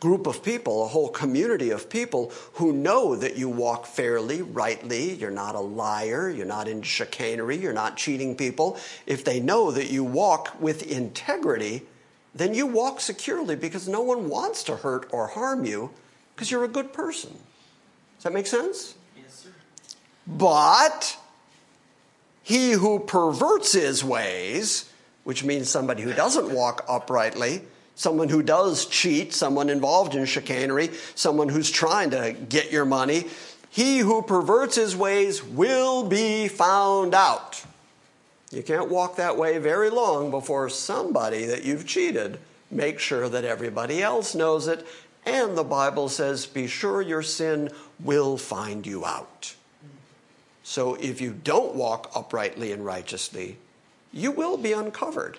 [0.00, 5.14] group of people, a whole community of people who know that you walk fairly, rightly,
[5.14, 8.78] you're not a liar, you're not in chicanery, you're not cheating people.
[9.06, 11.82] If they know that you walk with integrity,
[12.34, 15.90] then you walk securely because no one wants to hurt or harm you
[16.34, 17.30] because you're a good person.
[17.30, 18.94] Does that make sense?
[19.16, 19.50] Yes, sir.
[20.26, 21.16] But
[22.42, 24.90] he who perverts his ways,
[25.24, 27.62] which means somebody who doesn't walk uprightly,
[27.98, 33.26] someone who does cheat, someone involved in chicanery, someone who's trying to get your money,
[33.70, 37.62] he who perverts his ways will be found out.
[38.52, 42.38] You can't walk that way very long before somebody that you've cheated
[42.70, 44.86] makes sure that everybody else knows it.
[45.26, 47.68] And the Bible says, be sure your sin
[48.02, 49.56] will find you out.
[50.62, 53.56] So if you don't walk uprightly and righteously,
[54.12, 55.38] you will be uncovered.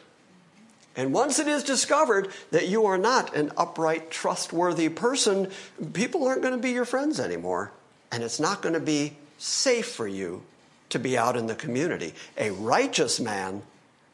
[0.99, 5.49] And once it is discovered that you are not an upright, trustworthy person,
[5.93, 7.71] people aren't going to be your friends anymore.
[8.11, 10.43] And it's not going to be safe for you
[10.89, 12.13] to be out in the community.
[12.37, 13.61] A righteous man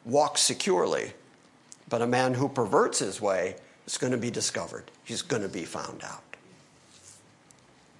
[0.06, 1.13] walks securely,
[1.89, 3.56] but a man who perverts his way
[3.88, 4.91] is going to be discovered.
[5.04, 6.21] He's going to be found out.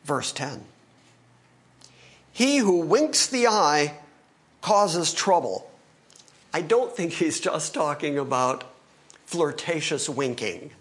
[0.04, 0.64] Verse 10
[2.32, 3.98] He who winks the eye
[4.62, 5.72] causes trouble.
[6.54, 8.75] I don't think he's just talking about
[9.36, 10.72] flirtatious winking.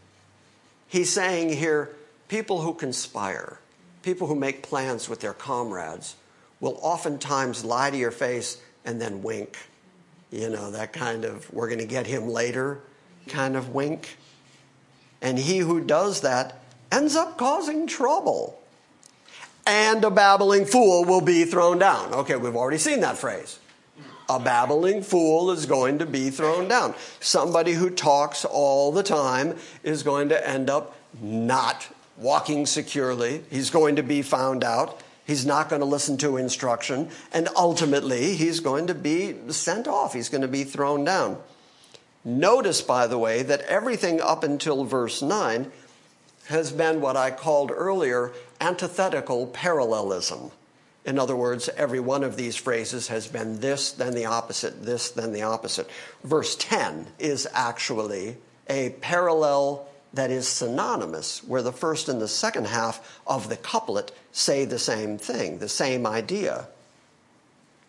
[0.87, 1.91] He's saying here
[2.29, 3.59] people who conspire,
[4.03, 6.15] people who make plans with their comrades,
[6.61, 9.59] will oftentimes lie to your face and then wink.
[10.31, 12.81] You know, that kind of, we're going to get him later
[13.27, 14.19] kind of wink.
[15.21, 16.61] And he who does that
[16.93, 18.61] ends up causing trouble.
[19.67, 22.15] And a babbling fool will be thrown down.
[22.15, 23.59] Okay, we've already seen that phrase.
[24.29, 26.95] A babbling fool is going to be thrown down.
[27.21, 33.45] Somebody who talks all the time is going to end up not walking securely.
[33.51, 35.03] He's going to be found out.
[35.27, 37.09] He's not going to listen to instruction.
[37.33, 40.15] And ultimately, he's going to be sent off.
[40.15, 41.39] He's going to be thrown down.
[42.25, 45.71] Notice, by the way, that everything up until verse 9
[46.49, 50.51] has been what I called earlier antithetical parallelism.
[51.05, 55.11] In other words, every one of these phrases has been this, then the opposite, this,
[55.11, 55.89] then the opposite.
[56.23, 58.37] Verse 10 is actually
[58.69, 64.13] a parallel that is synonymous, where the first and the second half of the couplet
[64.33, 66.69] say the same thing, the same idea.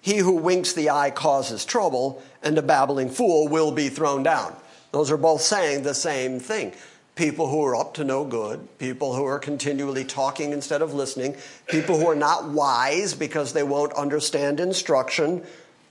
[0.01, 4.55] He who winks the eye causes trouble, and a babbling fool will be thrown down.
[4.91, 6.73] Those are both saying the same thing.
[7.15, 11.35] People who are up to no good, people who are continually talking instead of listening,
[11.67, 15.43] people who are not wise because they won't understand instruction,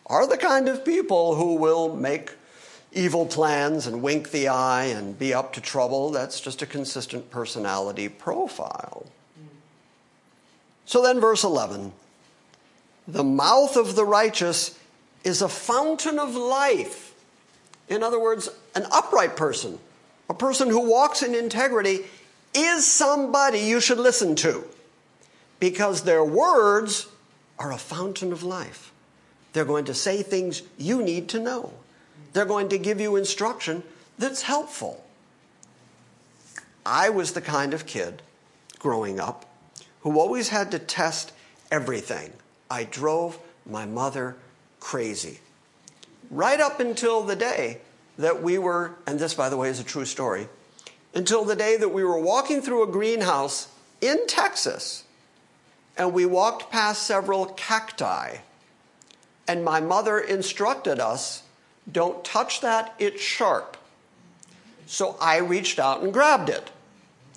[0.06, 2.32] are the kind of people who will make
[2.92, 6.10] evil plans and wink the eye and be up to trouble.
[6.10, 9.06] That's just a consistent personality profile.
[10.86, 11.92] So then, verse 11
[13.06, 14.78] the mouth of the righteous
[15.24, 17.14] is a fountain of life.
[17.88, 19.78] In other words, an upright person,
[20.28, 22.00] a person who walks in integrity,
[22.54, 24.64] is somebody you should listen to
[25.58, 27.08] because their words
[27.58, 28.92] are a fountain of life.
[29.52, 31.72] They're going to say things you need to know.
[32.32, 33.82] They're going to give you instruction
[34.18, 35.04] that's helpful.
[36.84, 38.22] I was the kind of kid
[38.78, 39.46] growing up
[40.00, 41.32] who always had to test
[41.70, 42.32] everything.
[42.70, 44.36] I drove my mother
[44.80, 45.40] crazy.
[46.30, 47.78] Right up until the day
[48.18, 50.48] that we were, and this, by the way, is a true story,
[51.14, 53.68] until the day that we were walking through a greenhouse
[54.00, 55.04] in Texas
[55.96, 58.38] and we walked past several cacti.
[59.46, 61.42] And my mother instructed us
[61.90, 63.76] don't touch that, it's sharp.
[64.86, 66.70] So I reached out and grabbed it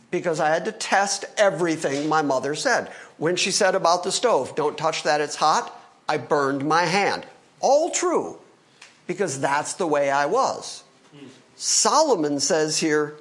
[0.09, 2.89] because I had to test everything my mother said.
[3.17, 7.25] When she said about the stove, don't touch that, it's hot, I burned my hand.
[7.59, 8.39] All true,
[9.07, 10.83] because that's the way I was.
[11.55, 13.15] Solomon says here,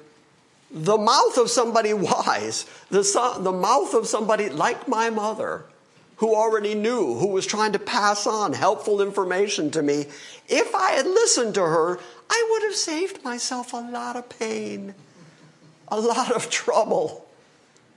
[0.69, 3.01] the mouth of somebody wise, the,
[3.39, 5.63] the mouth of somebody like my mother,
[6.17, 10.05] who already knew, who was trying to pass on helpful information to me,
[10.47, 14.95] if I had listened to her, I would have saved myself a lot of pain,
[15.87, 17.27] a lot of trouble.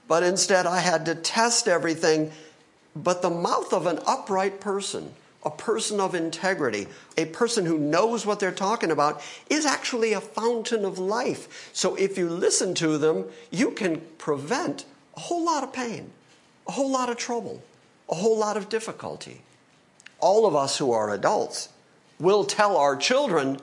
[0.07, 2.31] But instead, I had to test everything.
[2.95, 8.27] But the mouth of an upright person, a person of integrity, a person who knows
[8.27, 11.71] what they're talking about, is actually a fountain of life.
[11.73, 14.85] So if you listen to them, you can prevent
[15.17, 16.11] a whole lot of pain,
[16.69, 17.63] a whole lot of trouble
[18.11, 19.41] a whole lot of difficulty.
[20.19, 21.71] All of us who are adults
[22.19, 23.59] will tell our children,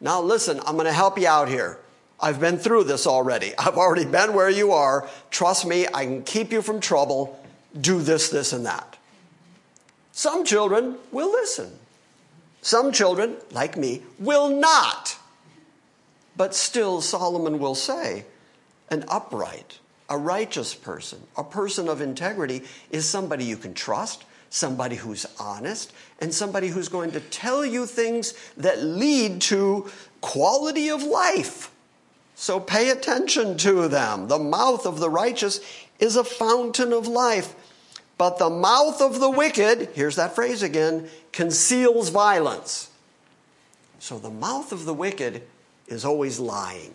[0.00, 1.78] now listen, I'm going to help you out here.
[2.20, 3.52] I've been through this already.
[3.58, 5.08] I've already been where you are.
[5.30, 7.42] Trust me, I can keep you from trouble.
[7.80, 8.97] Do this, this, and that.
[10.18, 11.78] Some children will listen.
[12.60, 15.16] Some children, like me, will not.
[16.36, 18.24] But still, Solomon will say,
[18.90, 19.78] an upright,
[20.10, 25.92] a righteous person, a person of integrity, is somebody you can trust, somebody who's honest,
[26.20, 29.88] and somebody who's going to tell you things that lead to
[30.20, 31.70] quality of life.
[32.34, 34.26] So pay attention to them.
[34.26, 35.60] The mouth of the righteous
[36.00, 37.54] is a fountain of life,
[38.18, 42.90] but the mouth of the wicked, here's that phrase again, conceals violence.
[44.00, 45.42] So the mouth of the wicked
[45.86, 46.94] is always lying.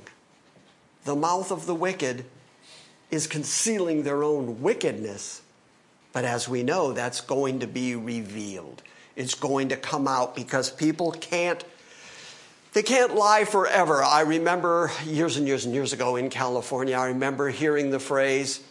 [1.06, 2.26] The mouth of the wicked
[3.10, 5.42] is concealing their own wickedness.
[6.12, 8.84] But as we know, that's going to be revealed.
[9.16, 11.64] It's going to come out because people can't
[12.74, 14.04] they can't lie forever.
[14.04, 18.62] I remember years and years and years ago in California, I remember hearing the phrase,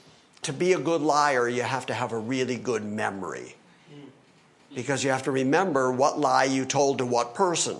[0.42, 3.54] to be a good liar, you have to have a really good memory.
[4.74, 7.76] Because you have to remember what lie you told to what person.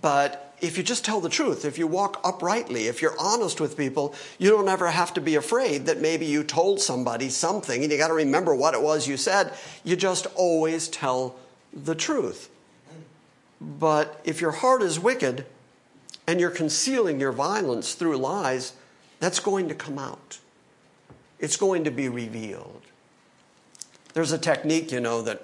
[0.00, 3.76] But if you just tell the truth, if you walk uprightly, if you're honest with
[3.76, 7.92] people, you don't ever have to be afraid that maybe you told somebody something and
[7.92, 9.52] you got to remember what it was you said.
[9.84, 11.36] You just always tell
[11.72, 12.48] the truth.
[13.60, 15.44] But if your heart is wicked
[16.26, 18.72] and you're concealing your violence through lies,
[19.20, 20.38] that's going to come out.
[21.42, 22.82] It's going to be revealed.
[24.14, 25.42] There's a technique, you know, that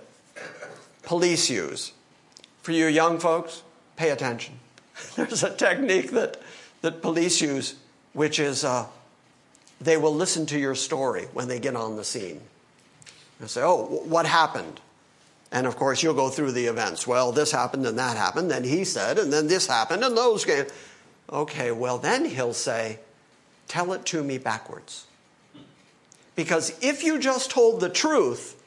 [1.03, 1.93] police use.
[2.63, 3.63] For you young folks,
[3.97, 4.61] pay attention.
[5.17, 6.41] There's a technique that,
[6.83, 7.75] that police use,
[8.13, 8.87] which is uh,
[9.81, 12.41] they will listen to your story when they get on the scene.
[13.41, 14.81] They'll say, Oh, what happened?
[15.51, 17.09] And of course, you'll go through the events.
[17.09, 20.45] Well, this happened and that happened, then he said, and then this happened, and those
[20.45, 20.67] came.
[21.31, 23.01] Okay, well, then he'll say,
[23.67, 25.08] Tell it to me backwards.
[26.39, 28.63] Because if you just told the truth,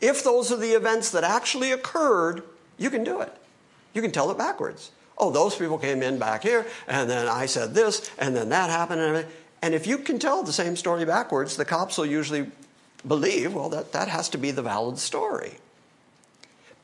[0.00, 2.42] if those are the events that actually occurred,
[2.76, 3.32] you can do it.
[3.94, 4.90] You can tell it backwards.
[5.16, 8.68] Oh, those people came in back here, and then I said this, and then that
[8.68, 9.00] happened.
[9.00, 9.26] And,
[9.62, 12.50] and if you can tell the same story backwards, the cops will usually
[13.06, 15.52] believe, well, that, that has to be the valid story.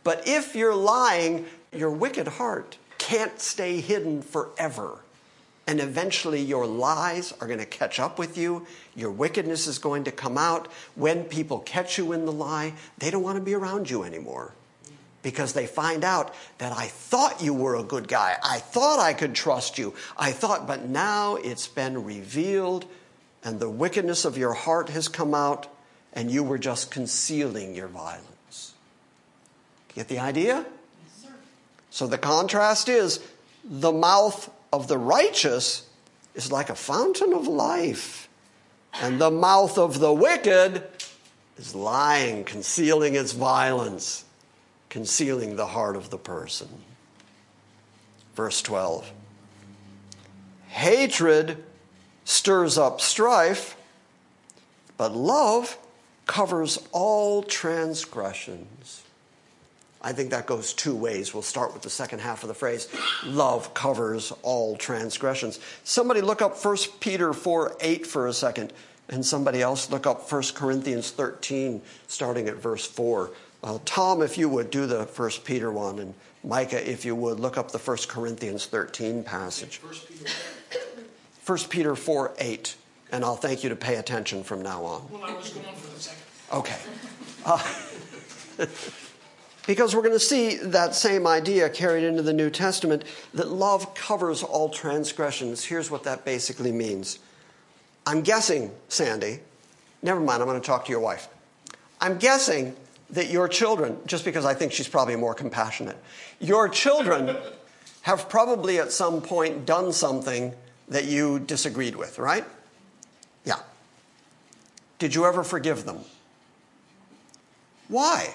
[0.05, 4.99] But if you're lying, your wicked heart can't stay hidden forever.
[5.67, 8.67] And eventually, your lies are going to catch up with you.
[8.95, 10.71] Your wickedness is going to come out.
[10.95, 14.53] When people catch you in the lie, they don't want to be around you anymore
[15.23, 18.37] because they find out that I thought you were a good guy.
[18.45, 19.95] I thought I could trust you.
[20.19, 22.85] I thought, but now it's been revealed
[23.43, 25.67] and the wickedness of your heart has come out
[26.13, 28.75] and you were just concealing your violence.
[29.95, 30.65] Get the idea?
[31.23, 31.33] Yes,
[31.91, 33.21] so the contrast is
[33.65, 35.87] the mouth of the righteous
[36.35, 38.29] is like a fountain of life,
[38.95, 40.83] and the mouth of the wicked
[41.57, 44.25] is lying, concealing its violence,
[44.89, 46.69] concealing the heart of the person.
[48.35, 49.13] Verse 12
[50.69, 51.63] Hatred
[52.25, 53.77] stirs up strife,
[54.97, 55.79] but love
[56.27, 59.04] covers all transgressions.
[60.05, 61.33] I think that goes two ways.
[61.33, 62.89] We'll start with the second half of the phrase
[63.25, 65.59] love covers all transgressions.
[65.83, 68.75] Somebody look up 1 Peter 4 8 for a second,
[69.09, 73.31] and somebody else look up 1 Corinthians 13, starting at verse 4.
[73.63, 77.41] Uh, Tom, if you would, do the 1 Peter one, and Micah, if you would,
[77.41, 79.81] look up the 1 Corinthians 13 passage.
[81.47, 82.77] 1 Peter 4 8,
[83.11, 85.09] and I'll thank you to pay attention from now on.
[85.11, 86.23] Well, I was going for the second.
[86.53, 86.77] Okay.
[87.47, 87.63] Uh,
[89.67, 93.95] Because we're going to see that same idea carried into the New Testament that love
[93.95, 95.65] covers all transgressions.
[95.65, 97.19] Here's what that basically means.
[98.07, 99.41] I'm guessing, Sandy,
[100.03, 101.29] never mind, I'm going to talk to your wife.
[102.01, 102.77] I'm guessing
[103.11, 105.97] that your children, just because I think she's probably more compassionate,
[106.41, 107.37] your children
[108.03, 110.53] have probably at some point done something
[110.89, 112.45] that you disagreed with, right?
[113.47, 113.61] Yeah.
[114.99, 116.01] Did you ever forgive them?
[117.89, 118.35] Why?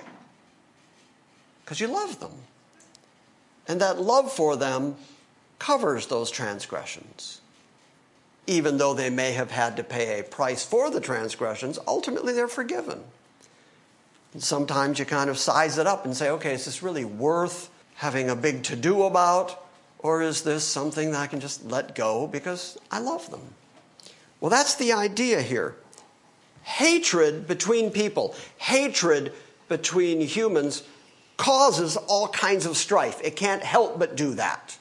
[1.70, 2.32] Because you love them.
[3.68, 4.96] And that love for them
[5.60, 7.42] covers those transgressions.
[8.48, 12.48] Even though they may have had to pay a price for the transgressions, ultimately they're
[12.48, 13.04] forgiven.
[14.34, 17.70] And sometimes you kind of size it up and say, okay, is this really worth
[17.94, 19.64] having a big to do about?
[20.00, 23.54] Or is this something that I can just let go because I love them?
[24.42, 25.76] Well, that's the idea here.
[26.64, 29.34] Hatred between people, hatred
[29.68, 30.82] between humans
[31.40, 33.22] causes all kinds of strife.
[33.24, 34.78] It can't help but do that.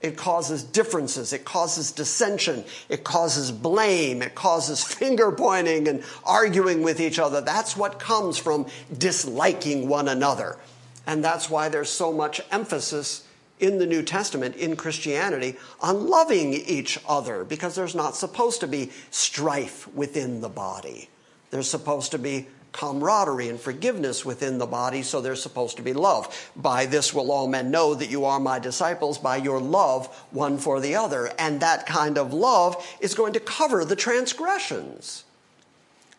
[0.00, 1.32] It causes differences.
[1.32, 2.64] It causes dissension.
[2.88, 4.22] It causes blame.
[4.22, 7.40] It causes finger pointing and arguing with each other.
[7.40, 8.66] That's what comes from
[8.96, 10.58] disliking one another.
[11.06, 13.26] And that's why there's so much emphasis
[13.58, 18.68] in the New Testament, in Christianity, on loving each other because there's not supposed to
[18.68, 21.08] be strife within the body.
[21.50, 25.92] There's supposed to be camaraderie and forgiveness within the body, so there's supposed to be
[25.92, 26.50] love.
[26.56, 30.58] By this will all men know that you are my disciples, by your love one
[30.58, 31.30] for the other.
[31.38, 35.24] And that kind of love is going to cover the transgressions.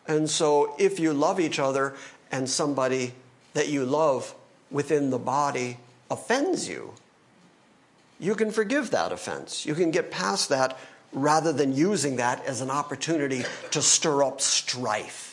[0.08, 1.94] And so if you love each other
[2.32, 3.12] and somebody
[3.52, 4.34] that you love
[4.70, 5.76] within the body
[6.10, 6.94] offends you,
[8.18, 9.66] you can forgive that offense.
[9.66, 10.78] You can get past that
[11.12, 15.25] rather than using that as an opportunity to stir up strife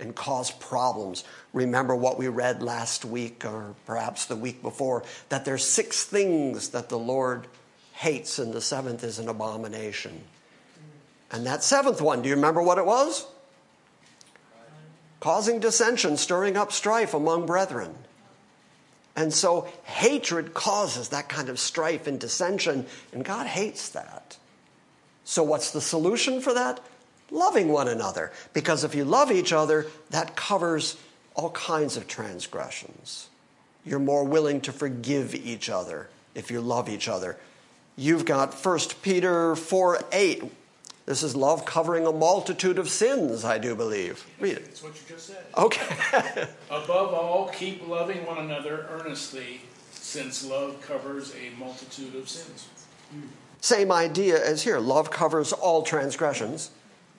[0.00, 1.24] and cause problems.
[1.52, 6.70] Remember what we read last week or perhaps the week before that there's six things
[6.70, 7.46] that the Lord
[7.92, 10.22] hates and the seventh is an abomination.
[11.30, 13.26] And that seventh one, do you remember what it was?
[15.20, 17.94] Causing dissension, stirring up strife among brethren.
[19.14, 24.36] And so hatred causes that kind of strife and dissension, and God hates that.
[25.24, 26.80] So, what's the solution for that?
[27.32, 28.30] Loving one another.
[28.52, 30.96] Because if you love each other, that covers
[31.34, 33.28] all kinds of transgressions.
[33.84, 37.38] You're more willing to forgive each other if you love each other.
[37.96, 40.44] You've got 1 Peter 4 8.
[41.04, 44.24] This is love covering a multitude of sins, I do believe.
[44.38, 44.66] Read it.
[44.66, 45.44] That's what you just said.
[45.56, 46.46] Okay.
[46.70, 52.68] Above all, keep loving one another earnestly, since love covers a multitude of sins.
[53.60, 54.78] Same idea as here.
[54.78, 56.70] Love covers all transgressions,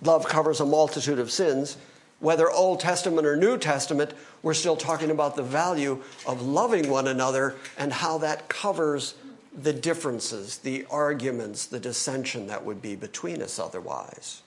[0.05, 1.77] love covers a multitude of sins.
[2.19, 7.07] Whether Old Testament or New Testament, we're still talking about the value of loving one
[7.07, 9.15] another and how that covers
[9.55, 14.41] the differences, the arguments, the dissension that would be between us otherwise.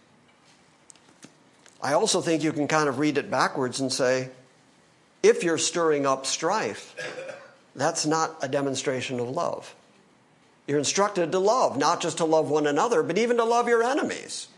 [1.82, 4.30] I also think you can kind of read it backwards and say,
[5.22, 6.94] if you're stirring up strife,
[7.74, 9.74] that's not a demonstration of love.
[10.66, 13.82] You're instructed to love, not just to love one another, but even to love your
[13.82, 14.48] enemies.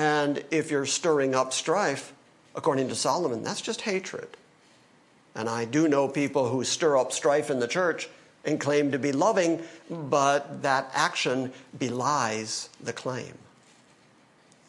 [0.00, 2.14] And if you're stirring up strife,
[2.54, 4.28] according to Solomon, that's just hatred.
[5.34, 8.08] And I do know people who stir up strife in the church
[8.42, 13.34] and claim to be loving, but that action belies the claim.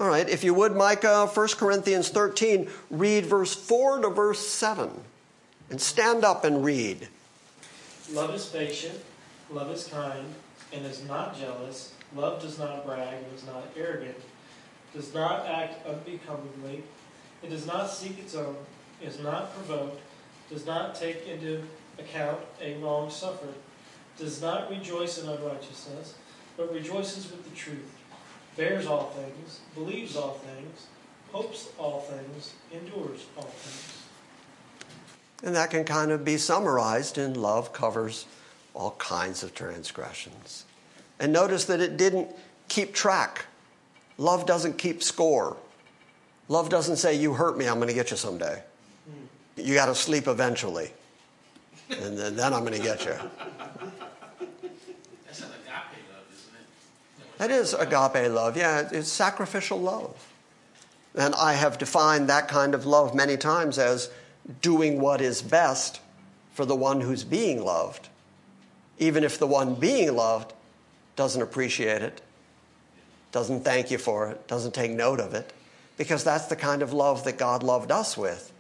[0.02, 4.90] All right, if you would, Micah, 1 Corinthians 13, read verse 4 to verse 7.
[5.70, 7.08] And stand up and read.
[8.12, 9.00] Love is patient,
[9.50, 10.26] love is kind,
[10.74, 11.94] and is not jealous.
[12.14, 14.18] Love does not brag and is not arrogant,
[14.94, 16.84] does not act unbecomingly.
[17.44, 18.56] It does not seek its own,
[19.02, 20.00] is not provoked,
[20.50, 21.64] does not take into
[21.98, 23.56] account a wrong suffered,
[24.18, 26.16] does not rejoice in unrighteousness,
[26.58, 27.98] but rejoices with the truth,
[28.58, 30.88] bears all things, believes all things,
[31.32, 33.98] hopes all things, endures all things.
[35.44, 38.28] And that can kind of be summarized in love covers
[38.74, 40.66] all kinds of transgressions.
[41.20, 42.30] And notice that it didn't
[42.68, 43.46] keep track.
[44.22, 45.58] Love doesn't keep score.
[46.48, 48.62] Love doesn't say, You hurt me, I'm going to get you someday.
[49.58, 50.92] You got to sleep eventually.
[51.90, 53.16] And then, then I'm going to get you.
[55.26, 57.38] That's an agape love, isn't it?
[57.40, 58.56] That is agape love.
[58.56, 60.16] Yeah, it's sacrificial love.
[61.16, 64.12] And I have defined that kind of love many times as
[64.62, 66.00] doing what is best
[66.54, 68.08] for the one who's being loved,
[69.00, 70.54] even if the one being loved
[71.16, 72.22] doesn't appreciate it,
[73.32, 75.54] doesn't thank you for it, doesn't take note of it,
[75.98, 78.52] because that's the kind of love that God loved us with,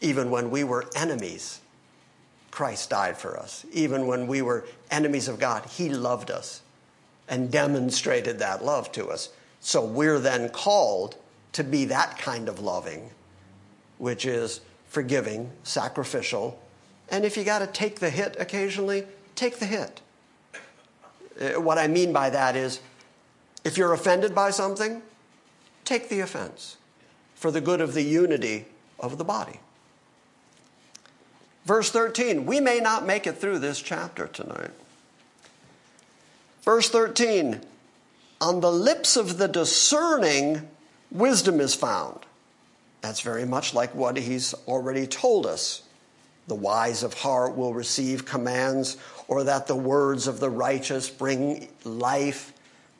[0.00, 1.60] even when we were enemies.
[2.50, 3.64] Christ died for us.
[3.72, 6.60] Even when we were enemies of God, He loved us
[7.28, 9.30] and demonstrated that love to us.
[9.60, 11.16] So we're then called
[11.52, 13.10] to be that kind of loving,
[13.98, 16.60] which is forgiving, sacrificial,
[17.10, 20.00] and if you got to take the hit occasionally, take the hit.
[21.40, 22.80] Uh, What I mean by that is
[23.64, 25.02] if you're offended by something,
[25.84, 26.76] take the offense
[27.34, 28.66] for the good of the unity
[29.00, 29.60] of the body.
[31.64, 34.70] Verse 13, we may not make it through this chapter tonight.
[36.62, 37.60] Verse 13,
[38.40, 40.68] on the lips of the discerning,
[41.10, 42.20] wisdom is found.
[43.02, 45.82] That's very much like what he's already told us.
[46.46, 48.96] The wise of heart will receive commands,
[49.28, 52.53] or that the words of the righteous bring life.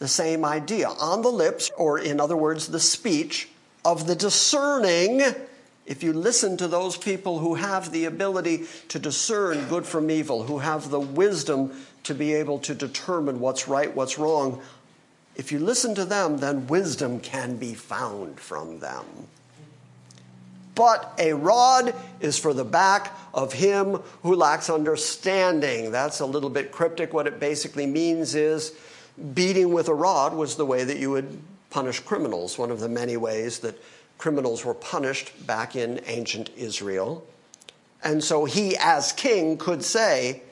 [0.04, 0.88] The same idea.
[0.88, 3.48] On the lips, or in other words, the speech
[3.86, 5.22] of the discerning.
[5.86, 10.42] If you listen to those people who have the ability to discern good from evil,
[10.42, 14.60] who have the wisdom to be able to determine what's right, what's wrong,
[15.36, 19.06] if you listen to them, then wisdom can be found from them.
[20.74, 25.92] But a rod is for the back of him who lacks understanding.
[25.92, 27.14] That's a little bit cryptic.
[27.14, 28.74] What it basically means is
[29.34, 31.40] beating with a rod was the way that you would
[31.70, 33.80] punish criminals, one of the many ways that
[34.18, 37.26] criminals were punished back in ancient Israel.
[38.02, 40.42] And so he, as king, could say,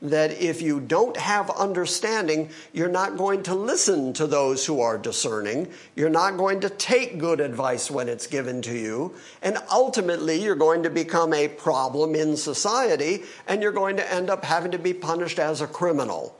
[0.00, 4.96] that if you don't have understanding, you're not going to listen to those who are
[4.96, 5.68] discerning.
[5.96, 9.14] You're not going to take good advice when it's given to you.
[9.42, 14.30] And ultimately, you're going to become a problem in society and you're going to end
[14.30, 16.37] up having to be punished as a criminal.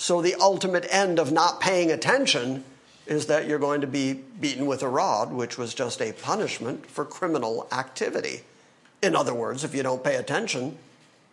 [0.00, 2.64] So, the ultimate end of not paying attention
[3.06, 6.86] is that you're going to be beaten with a rod, which was just a punishment
[6.86, 8.40] for criminal activity.
[9.02, 10.78] In other words, if you don't pay attention,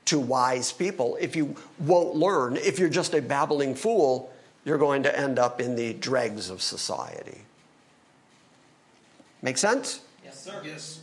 [0.04, 1.18] to wise people.
[1.22, 4.34] If you won't learn, if you're just a babbling fool,
[4.66, 7.44] you're going to end up in the dregs of society.
[9.42, 10.02] Make sense?
[10.26, 10.62] Yes, sir.
[10.66, 11.00] Yes.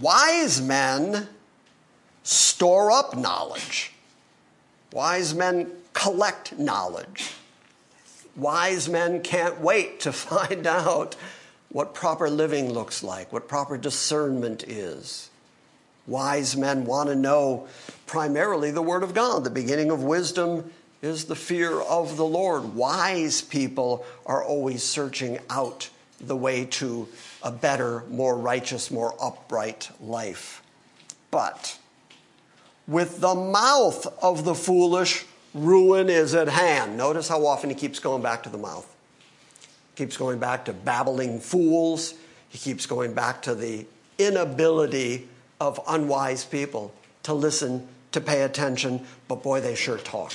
[0.00, 1.26] Wise men
[2.22, 3.94] store up knowledge.
[4.92, 7.34] Wise men collect knowledge.
[8.36, 11.16] Wise men can't wait to find out
[11.70, 15.28] what proper living looks like, what proper discernment is.
[16.06, 17.66] Wise men want to know
[18.06, 19.42] primarily the Word of God.
[19.42, 20.70] The beginning of wisdom
[21.02, 22.74] is the fear of the Lord.
[22.74, 25.90] Wise people are always searching out
[26.20, 27.08] the way to
[27.42, 30.62] a better, more righteous, more upright life.
[31.30, 31.78] But
[32.86, 36.96] with the mouth of the foolish, ruin is at hand.
[36.96, 38.86] Notice how often he keeps going back to the mouth.
[39.94, 42.14] He keeps going back to babbling fools.
[42.48, 43.86] He keeps going back to the
[44.18, 45.28] inability
[45.60, 46.92] of unwise people
[47.24, 50.32] to listen, to pay attention, but boy, they sure talk.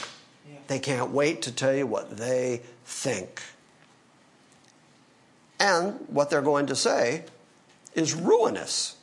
[0.50, 0.58] Yeah.
[0.68, 3.42] They can't wait to tell you what they think.
[5.60, 7.24] And what they're going to say
[7.96, 8.98] is ruinous.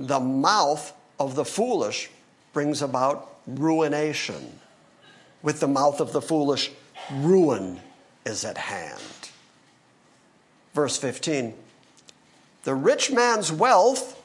[0.00, 2.10] The mouth of the foolish
[2.52, 4.58] brings about ruination.
[5.42, 6.70] With the mouth of the foolish,
[7.12, 7.80] ruin
[8.24, 9.02] is at hand.
[10.74, 11.54] Verse 15
[12.64, 14.20] The rich man's wealth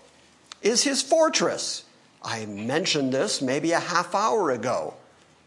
[0.61, 1.83] is his fortress.
[2.23, 4.95] I mentioned this maybe a half hour ago.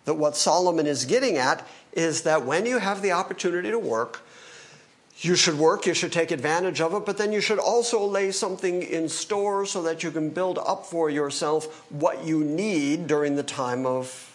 [0.05, 4.23] That what Solomon is getting at is that when you have the opportunity to work,
[5.19, 8.31] you should work, you should take advantage of it, but then you should also lay
[8.31, 13.35] something in store so that you can build up for yourself what you need during
[13.35, 14.26] the time of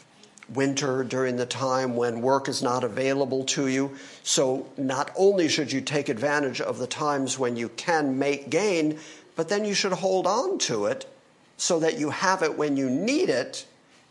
[0.54, 3.96] winter, during the time when work is not available to you.
[4.24, 9.00] So, not only should you take advantage of the times when you can make gain,
[9.36, 11.06] but then you should hold on to it
[11.58, 13.66] so that you have it when you need it.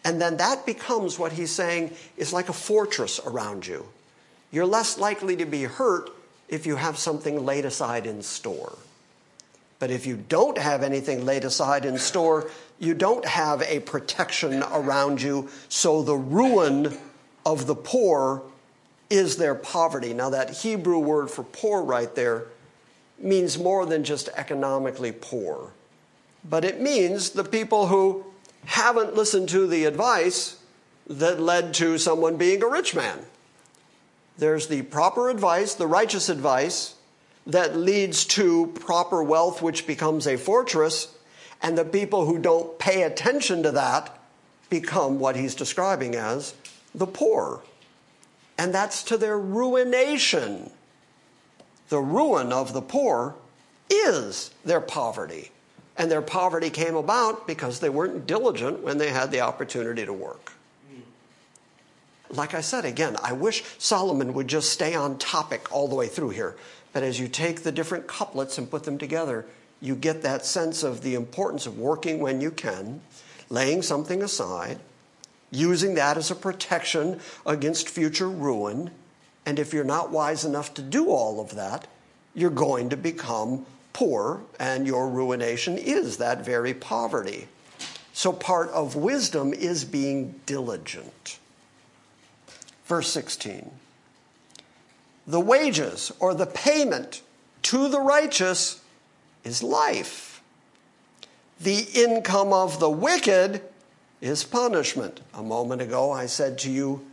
[0.04, 3.86] And then that becomes what he's saying is like a fortress around you.
[4.50, 6.10] You're less likely to be hurt
[6.48, 8.76] if you have something laid aside in store.
[9.78, 14.64] But if you don't have anything laid aside in store, you don't have a protection
[14.72, 15.48] around you.
[15.68, 16.98] So the ruin
[17.46, 18.42] of the poor
[19.08, 20.14] is their poverty.
[20.14, 22.46] Now, that Hebrew word for poor right there
[23.18, 25.72] means more than just economically poor,
[26.48, 28.24] but it means the people who
[28.64, 30.58] haven't listened to the advice
[31.06, 33.18] that led to someone being a rich man.
[34.38, 36.94] There's the proper advice, the righteous advice
[37.46, 41.14] that leads to proper wealth, which becomes a fortress,
[41.62, 44.18] and the people who don't pay attention to that
[44.68, 46.54] become what he's describing as
[46.94, 47.62] the poor.
[48.56, 50.70] And that's to their ruination.
[51.88, 53.34] The ruin of the poor
[53.88, 55.50] is their poverty.
[55.96, 60.12] And their poverty came about because they weren't diligent when they had the opportunity to
[60.12, 60.52] work
[62.32, 66.06] like I said, again, I wish Solomon would just stay on topic all the way
[66.06, 66.56] through here.
[66.92, 69.46] But as you take the different couplets and put them together,
[69.80, 73.00] you get that sense of the importance of working when you can,
[73.48, 74.78] laying something aside,
[75.50, 78.90] using that as a protection against future ruin.
[79.46, 81.86] And if you're not wise enough to do all of that,
[82.34, 87.48] you're going to become poor, and your ruination is that very poverty.
[88.12, 91.38] So, part of wisdom is being diligent.
[92.84, 93.70] Verse 16
[95.26, 97.22] The wages or the payment
[97.62, 98.79] to the righteous
[99.44, 100.42] is life.
[101.60, 103.62] The income of the wicked
[104.20, 105.20] is punishment.
[105.34, 107.06] A moment ago, I said to you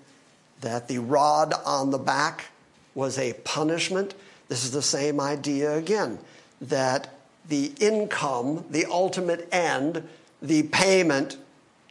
[0.62, 2.46] that the rod on the back
[2.96, 4.14] was a punishment.
[4.48, 6.20] This is the same idea again
[6.62, 7.14] that
[7.48, 10.08] the income, the ultimate end,
[10.42, 11.38] the payment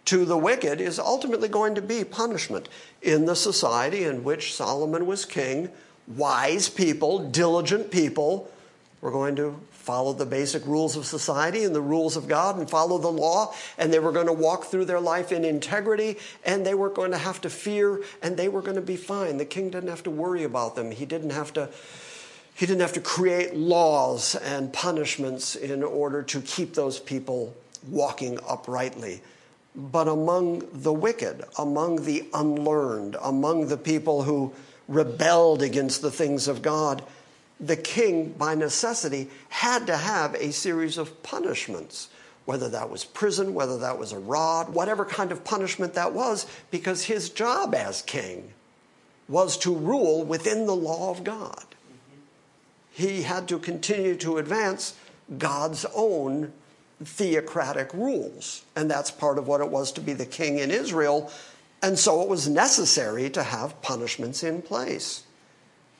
[0.06, 2.68] to the wicked is ultimately going to be punishment.
[3.02, 5.70] In the society in which Solomon was king,
[6.06, 8.50] wise people, diligent people,
[9.00, 12.68] were going to follow the basic rules of society and the rules of God and
[12.68, 16.66] follow the law, and they were going to walk through their life in integrity, and
[16.66, 19.38] they were going to have to fear, and they were going to be fine.
[19.38, 20.90] The king didn't have to worry about them.
[20.90, 21.70] He didn't have to.
[22.54, 27.54] He didn't have to create laws and punishments in order to keep those people
[27.86, 29.20] walking uprightly
[29.76, 34.52] but among the wicked, among the unlearned, among the people who
[34.88, 37.02] rebelled against the things of God,
[37.58, 42.08] the king, by necessity, had to have a series of punishments,
[42.44, 46.46] whether that was prison, whether that was a rod, whatever kind of punishment that was,
[46.70, 48.52] because his job as king
[49.28, 51.64] was to rule within the law of God.
[52.92, 54.94] He had to continue to advance
[55.38, 56.52] God's own
[57.04, 58.64] theocratic rules.
[58.74, 61.30] And that's part of what it was to be the king in Israel.
[61.82, 65.25] And so it was necessary to have punishments in place.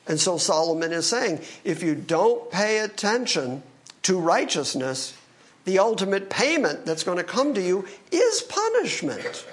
[0.09, 3.62] And so Solomon is saying if you don't pay attention
[4.02, 5.16] to righteousness,
[5.64, 9.44] the ultimate payment that's going to come to you is punishment.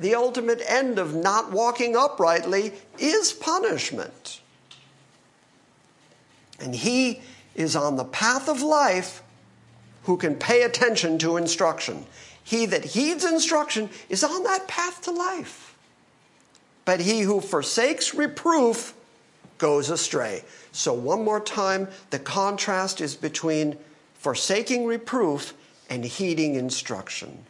[0.00, 4.40] The ultimate end of not walking uprightly is punishment.
[6.58, 7.20] And he
[7.54, 9.22] is on the path of life
[10.04, 12.04] who can pay attention to instruction.
[12.42, 15.76] He that heeds instruction is on that path to life.
[16.84, 18.94] But he who forsakes reproof
[19.58, 20.44] goes astray.
[20.72, 23.76] So, one more time, the contrast is between
[24.14, 25.54] forsaking reproof
[25.88, 27.44] and heeding instruction.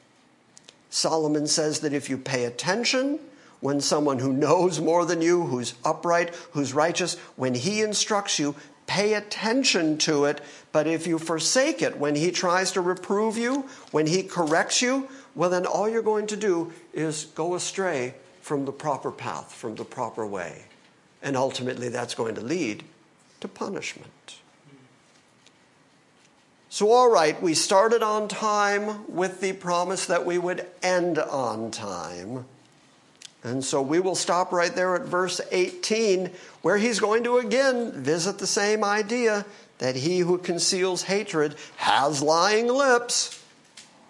[0.91, 3.19] Solomon says that if you pay attention
[3.61, 8.55] when someone who knows more than you, who's upright, who's righteous, when he instructs you,
[8.87, 10.41] pay attention to it.
[10.73, 15.09] But if you forsake it when he tries to reprove you, when he corrects you,
[15.35, 19.75] well, then all you're going to do is go astray from the proper path, from
[19.75, 20.65] the proper way.
[21.25, 22.85] And ultimately, that's going to lead
[23.41, 24.37] to punishment.
[26.69, 31.71] So, all right, we started on time with the promise that we would end on
[31.71, 32.45] time.
[33.43, 36.31] And so we will stop right there at verse 18,
[36.63, 39.47] where he's going to again visit the same idea
[39.79, 43.43] that he who conceals hatred has lying lips,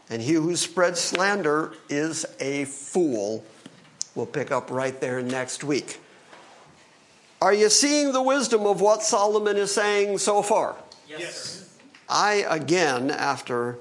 [0.09, 3.45] and he who spreads slander is a fool.
[4.15, 6.01] We'll pick up right there next week.
[7.45, 10.76] Are you seeing the wisdom of what Solomon is saying so far?
[11.07, 11.76] Yes.
[12.09, 13.76] I, again, after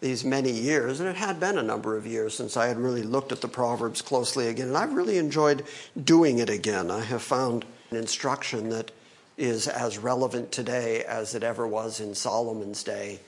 [0.00, 3.04] these many years, and it had been a number of years since I had really
[3.04, 5.64] looked at the Proverbs closely again, and I've really enjoyed
[6.02, 6.90] doing it again.
[6.90, 8.90] I have found an instruction that
[9.36, 13.20] is as relevant today as it ever was in Solomon's day.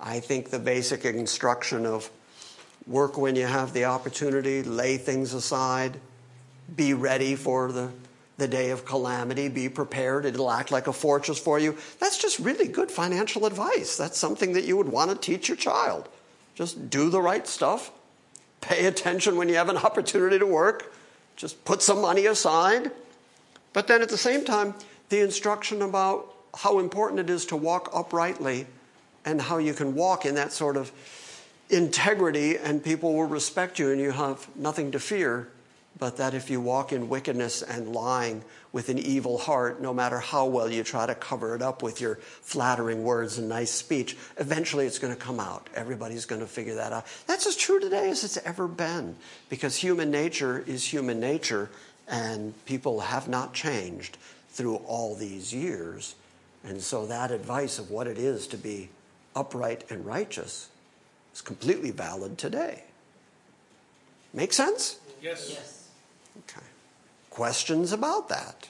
[0.00, 2.10] I think the basic instruction of
[2.86, 6.00] work when you have the opportunity, lay things aside,
[6.74, 7.90] be ready for the
[8.40, 11.76] the day of calamity, be prepared, it'll act like a fortress for you.
[12.00, 13.96] That's just really good financial advice.
[13.96, 16.08] That's something that you would want to teach your child.
[16.56, 17.92] Just do the right stuff,
[18.60, 20.92] pay attention when you have an opportunity to work,
[21.36, 22.90] just put some money aside.
[23.72, 24.74] But then at the same time,
[25.10, 28.66] the instruction about how important it is to walk uprightly
[29.24, 30.90] and how you can walk in that sort of
[31.68, 35.48] integrity and people will respect you and you have nothing to fear
[36.00, 38.42] but that if you walk in wickedness and lying
[38.72, 42.00] with an evil heart, no matter how well you try to cover it up with
[42.00, 45.68] your flattering words and nice speech, eventually it's going to come out.
[45.74, 47.06] Everybody's going to figure that out.
[47.26, 49.14] That's as true today as it's ever been
[49.50, 51.68] because human nature is human nature
[52.08, 54.16] and people have not changed
[54.48, 56.14] through all these years.
[56.64, 58.88] And so that advice of what it is to be
[59.36, 60.68] upright and righteous
[61.34, 62.84] is completely valid today.
[64.32, 64.98] Make sense?
[65.20, 65.50] Yes.
[65.50, 65.79] Yes.
[66.38, 66.66] Okay.
[67.30, 68.68] Questions about that?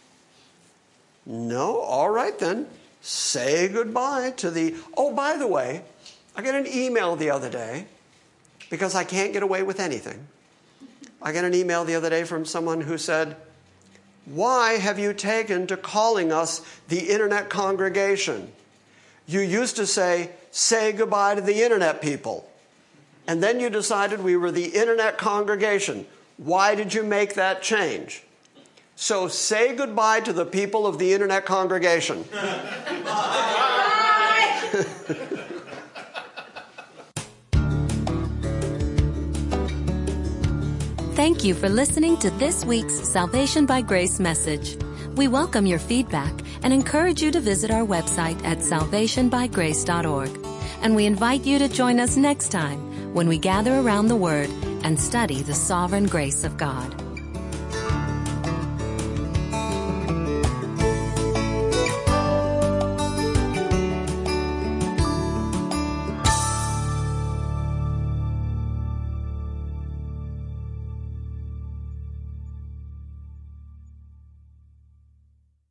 [1.26, 1.78] No?
[1.80, 2.66] All right then.
[3.02, 4.74] Say goodbye to the.
[4.96, 5.82] Oh, by the way,
[6.36, 7.86] I got an email the other day
[8.68, 10.26] because I can't get away with anything.
[11.22, 13.36] I got an email the other day from someone who said,
[14.26, 18.52] Why have you taken to calling us the internet congregation?
[19.26, 22.50] You used to say, Say goodbye to the internet people.
[23.26, 26.06] And then you decided we were the internet congregation.
[26.41, 28.24] Why did you make that change?
[28.97, 32.24] So say goodbye to the people of the internet congregation.
[32.32, 33.51] Bye.
[41.12, 44.78] Thank you for listening to this week's Salvation by Grace message.
[45.16, 46.32] We welcome your feedback
[46.62, 50.47] and encourage you to visit our website at salvationbygrace.org.
[50.80, 54.49] And we invite you to join us next time when we gather around the Word
[54.83, 57.09] and study the sovereign grace of God.